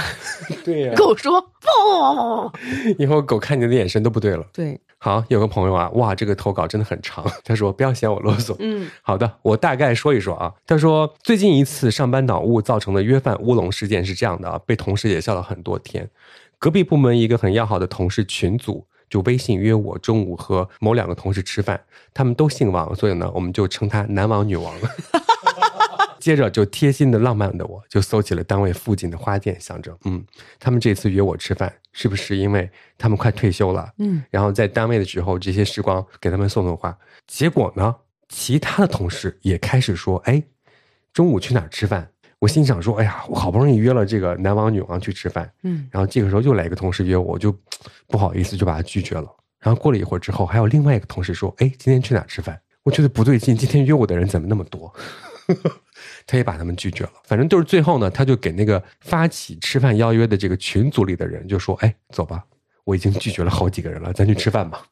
[0.64, 2.52] 对呀，狗说：“不。”
[3.00, 4.46] 以后狗看你的眼神都不对了。
[4.54, 7.26] 对，好，有个朋友啊，哇，这个投稿真的很长。
[7.44, 10.54] 他说：“不要嫌我啰嗦。”嗯，好的，我大概说一说啊。
[10.68, 16.10] 他说，最近一次上班脑雾造成的约饭乌龙事件是这样的啊，被同事也笑了很多天。
[16.60, 21.82] 隔壁部门一个很要好的同事群组就微信约我中午和某两个同事吃饭，
[22.14, 24.72] 他们都姓王，所以呢，我们就称他男王女王。
[26.22, 30.24] 接着就贴心的、浪漫的，我就搜起了单位附近的花店，想着，嗯，
[30.60, 33.92] 他们这次约我吃饭，是不是因为他们快退休了？
[33.98, 36.96] 嗯，然后在单位的时候，这些时光给他们送送花。
[37.26, 37.96] 结果呢，
[38.30, 40.42] 其他的同事也开始说，哎，
[41.12, 42.08] 中午去哪儿吃饭？
[42.38, 47.52] 我心想说，哎呀，我好不容易约了这个男王女王去吃饭，嗯，然后这个时候又来一个同事约我，我就
[48.08, 49.28] 不好意思就把他拒绝了。
[49.60, 52.60] 然后过了一会儿之后，还有另外一个同事说，哎，今天去哪儿吃饭？
[52.84, 54.92] 我觉得不对劲，今天约我的人怎么那么多？
[56.28, 62.44] 他也把他们拒绝了，反正就是最后呢，他就给那个发起吃饭邀约的这个群组里的人就说：“哎，走吧，
[62.86, 64.84] 我已经拒绝了好几个人了，咱去吃饭吧。”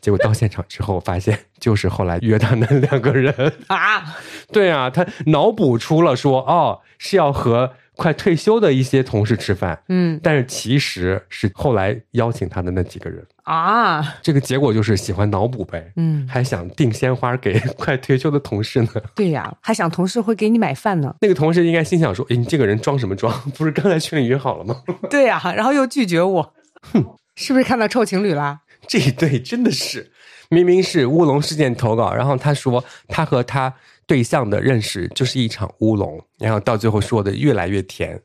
[0.00, 3.32] 结果到现场之后，发现就是后来约他那两个人
[3.66, 4.16] 啊，
[4.52, 21.12] 对啊，他脑补出了说：“哦，是要和。”快退休的一些同事吃饭，嗯，但是其实是后来邀请他的那几个人啊，这个结果就是喜欢脑补呗，嗯，还想订鲜花给快退休的同事呢，对呀，还想同事会给你买饭呢。
[21.20, 23.36] 那个同事应该心想说：“哎，你这个人装什么装？
[23.58, 24.80] 不是刚才群里约好了吗？”
[25.10, 27.04] 对呀，然后又拒绝我，哼，
[27.36, 28.60] 是不是看到臭情侣啦？
[28.86, 30.12] 这一对真的是，
[30.48, 33.74] 明明是乌龙事件投稿，然后他说他和他。
[34.08, 38.18] 对象的认识就是一场乌龙，然后到最后说的越来越甜。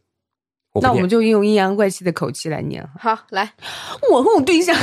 [0.80, 2.90] 那我们就用阴阳怪气的口气来念。
[2.98, 3.54] 好，来，
[4.10, 4.74] 我和我对象。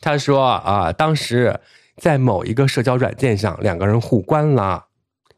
[0.00, 1.58] 他说啊，当时
[1.96, 4.84] 在某一个社交软件上，两个人互关了。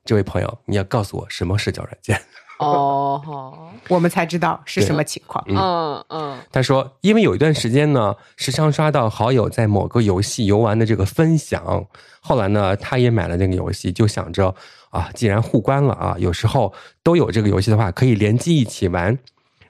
[0.04, 2.20] 这位朋友，你要告诉我什么社交软件？
[2.58, 5.44] 哦，好，我们才知道是什么情况。
[5.48, 11.84] 嗯嗯，他说，因为有一段时间呢，时常刷到好友在某个游戏游玩的这个分享，
[12.20, 14.54] 后来呢，他也买了那个游戏，就想着
[14.90, 16.72] 啊，既然互关了啊，有时候
[17.02, 19.18] 都有这个游戏的话，可以联机一起玩。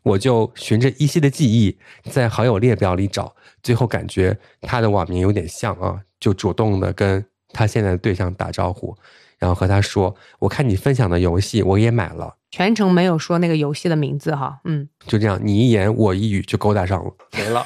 [0.03, 1.77] 我就循着依稀的记忆，
[2.11, 7.23] 在好友列表里找，最后感觉他的网名有点像啊，就主动的跟
[7.53, 8.97] 他现在的对象打招呼，
[9.41, 17.65] 然后和他说：“我看你分享的游戏，我也买了。”全程没有说那个游戏的名字哈，嗯，就这样，你一言我一语就勾搭上了，没了。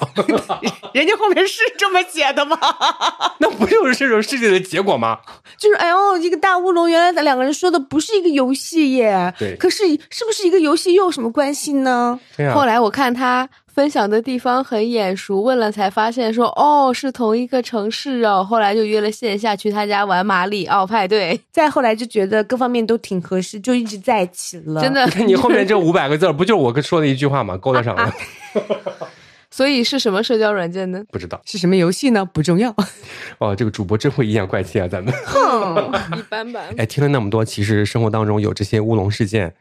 [0.93, 2.57] 人家后面是这么写的吗？
[3.41, 5.19] 那不就是这种事情的结果吗？
[5.59, 9.35] 就是哎呦，一个大乌龙，原来咱两个人说的不是一个游戏耶。
[9.39, 12.21] 对，可是是不是一个游戏又有什么关系呢？
[12.55, 13.49] 后来我看他。
[13.75, 18.47] 分享的地方很眼熟，问了才发现说哦是同一个城市哦。
[18.49, 24.81] 后来就约了线下去他家玩马里奥派对，再后来就觉得各方面都挺合适，就一直在一起了。
[24.81, 27.57] 真的， 你后面这五百个字不就是我跟说的一句话吗？
[27.57, 28.15] 勾搭上了。
[29.51, 31.03] 所以是什么社交软件呢？
[31.11, 32.25] 不知道是什么游戏呢？
[32.25, 32.73] 不重要。
[33.39, 35.13] 哦，这个主播真会阴阳怪气啊，咱们。
[35.27, 36.65] 哼，一般般。
[36.77, 39.53] 哎，听了那么多，其实生活当中有这些乌龙事件。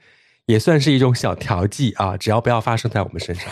[0.45, 3.45] 也算是一种小调剂啊，只要不要发生在我们身上。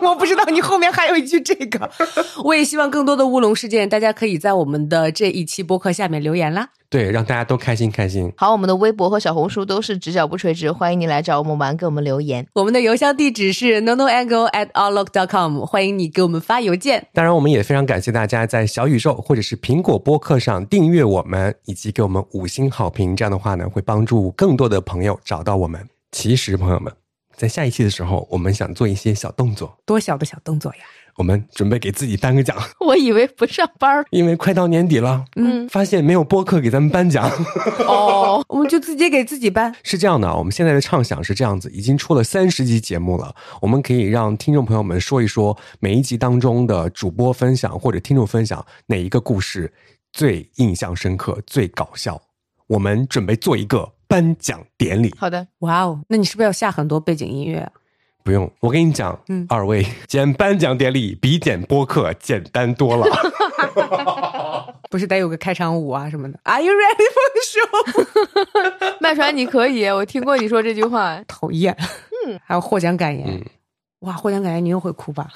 [0.00, 1.90] 我不知道你后面还有一句这个，
[2.44, 6.68] 我也希望更多的乌龙事件，大家可以在我们的这一期播客下面留言啦。
[6.90, 8.32] 对，让大家都开心开心。
[8.36, 12.46] 好，我们的微博和小红书都是直角不垂直，欢迎你来找我们玩，给我们留言。
[12.54, 17.04] 我们的邮箱地址是 nonoangle at outlook dot com，欢迎你给我们发邮件。
[17.12, 23.16] 当然，我们也非常感谢大家在小宇宙或者是苹果播客上订阅我们，以及给我们五星好评。
[23.16, 25.84] 这样的话呢，会帮助更多的朋友找到我们。
[26.12, 26.92] 其实，朋友们，
[27.36, 29.78] 在下一期的时候，我们想做一些小动作。
[29.84, 30.80] 多小的小动作呀！
[31.16, 32.56] 我们准备给自己颁个奖。
[32.84, 35.24] 我以为不上班，因为快到年底了。
[35.36, 37.30] 嗯，发现没有播客给咱们颁奖。
[37.86, 39.72] 哦， 我们就直接给自己颁。
[39.84, 49.72] 是这样的，我们现在的畅想是这样子：已经出了三十集节目了，我们可以让听众朋友们说一说每一集当中的主播分享或者听众分享哪一个故事
[50.12, 52.20] 最印象深刻、最搞笑。
[52.66, 53.92] 我们准备做一个。
[54.14, 57.68] 颁奖典礼，好的，哇哦，那你是不是要下很多背景音乐？
[58.22, 63.04] 不用，我跟你讲，嗯，二位剪颁奖典礼比剪播客简单多了。
[64.88, 67.42] 不是得有个开场舞啊什么的？Are you ready for the
[68.86, 68.94] show？
[69.02, 71.20] 麦传，你可以，我听过你说这句话。
[71.26, 71.76] 讨厌，
[72.28, 73.44] 嗯，还有获奖感言，
[74.02, 75.28] 哇，获奖感言你又会哭吧？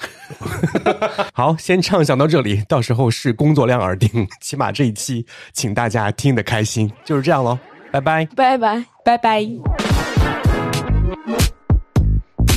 [1.35, 7.59] 好，先畅想到这里，到时候视工作量而定，起码这一期，请大家听得开心，就是这样喽。
[7.91, 9.45] 拜拜，拜拜，拜拜。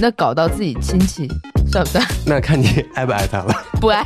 [0.00, 1.28] 那搞到自己亲戚
[1.70, 2.04] 算不算？
[2.26, 3.54] 那看你爱不爱他了。
[3.80, 4.04] 不爱。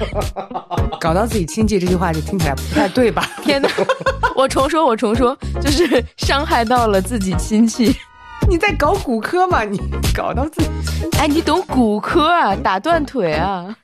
[1.00, 3.28] 搞到自己亲戚这句话就听起来不太对吧？
[3.42, 3.68] 天哪！
[4.36, 7.96] 我重说，我重说，就是伤害到了自己亲戚。
[8.48, 9.64] 你在搞骨科吗？
[9.64, 9.80] 你
[10.14, 10.68] 搞到自己……
[11.18, 12.54] 哎，你懂骨科啊？
[12.54, 13.74] 打断腿啊！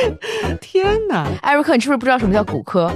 [0.60, 1.26] 天哪！
[1.40, 2.92] 艾瑞克，你是不是不知道什么叫骨科？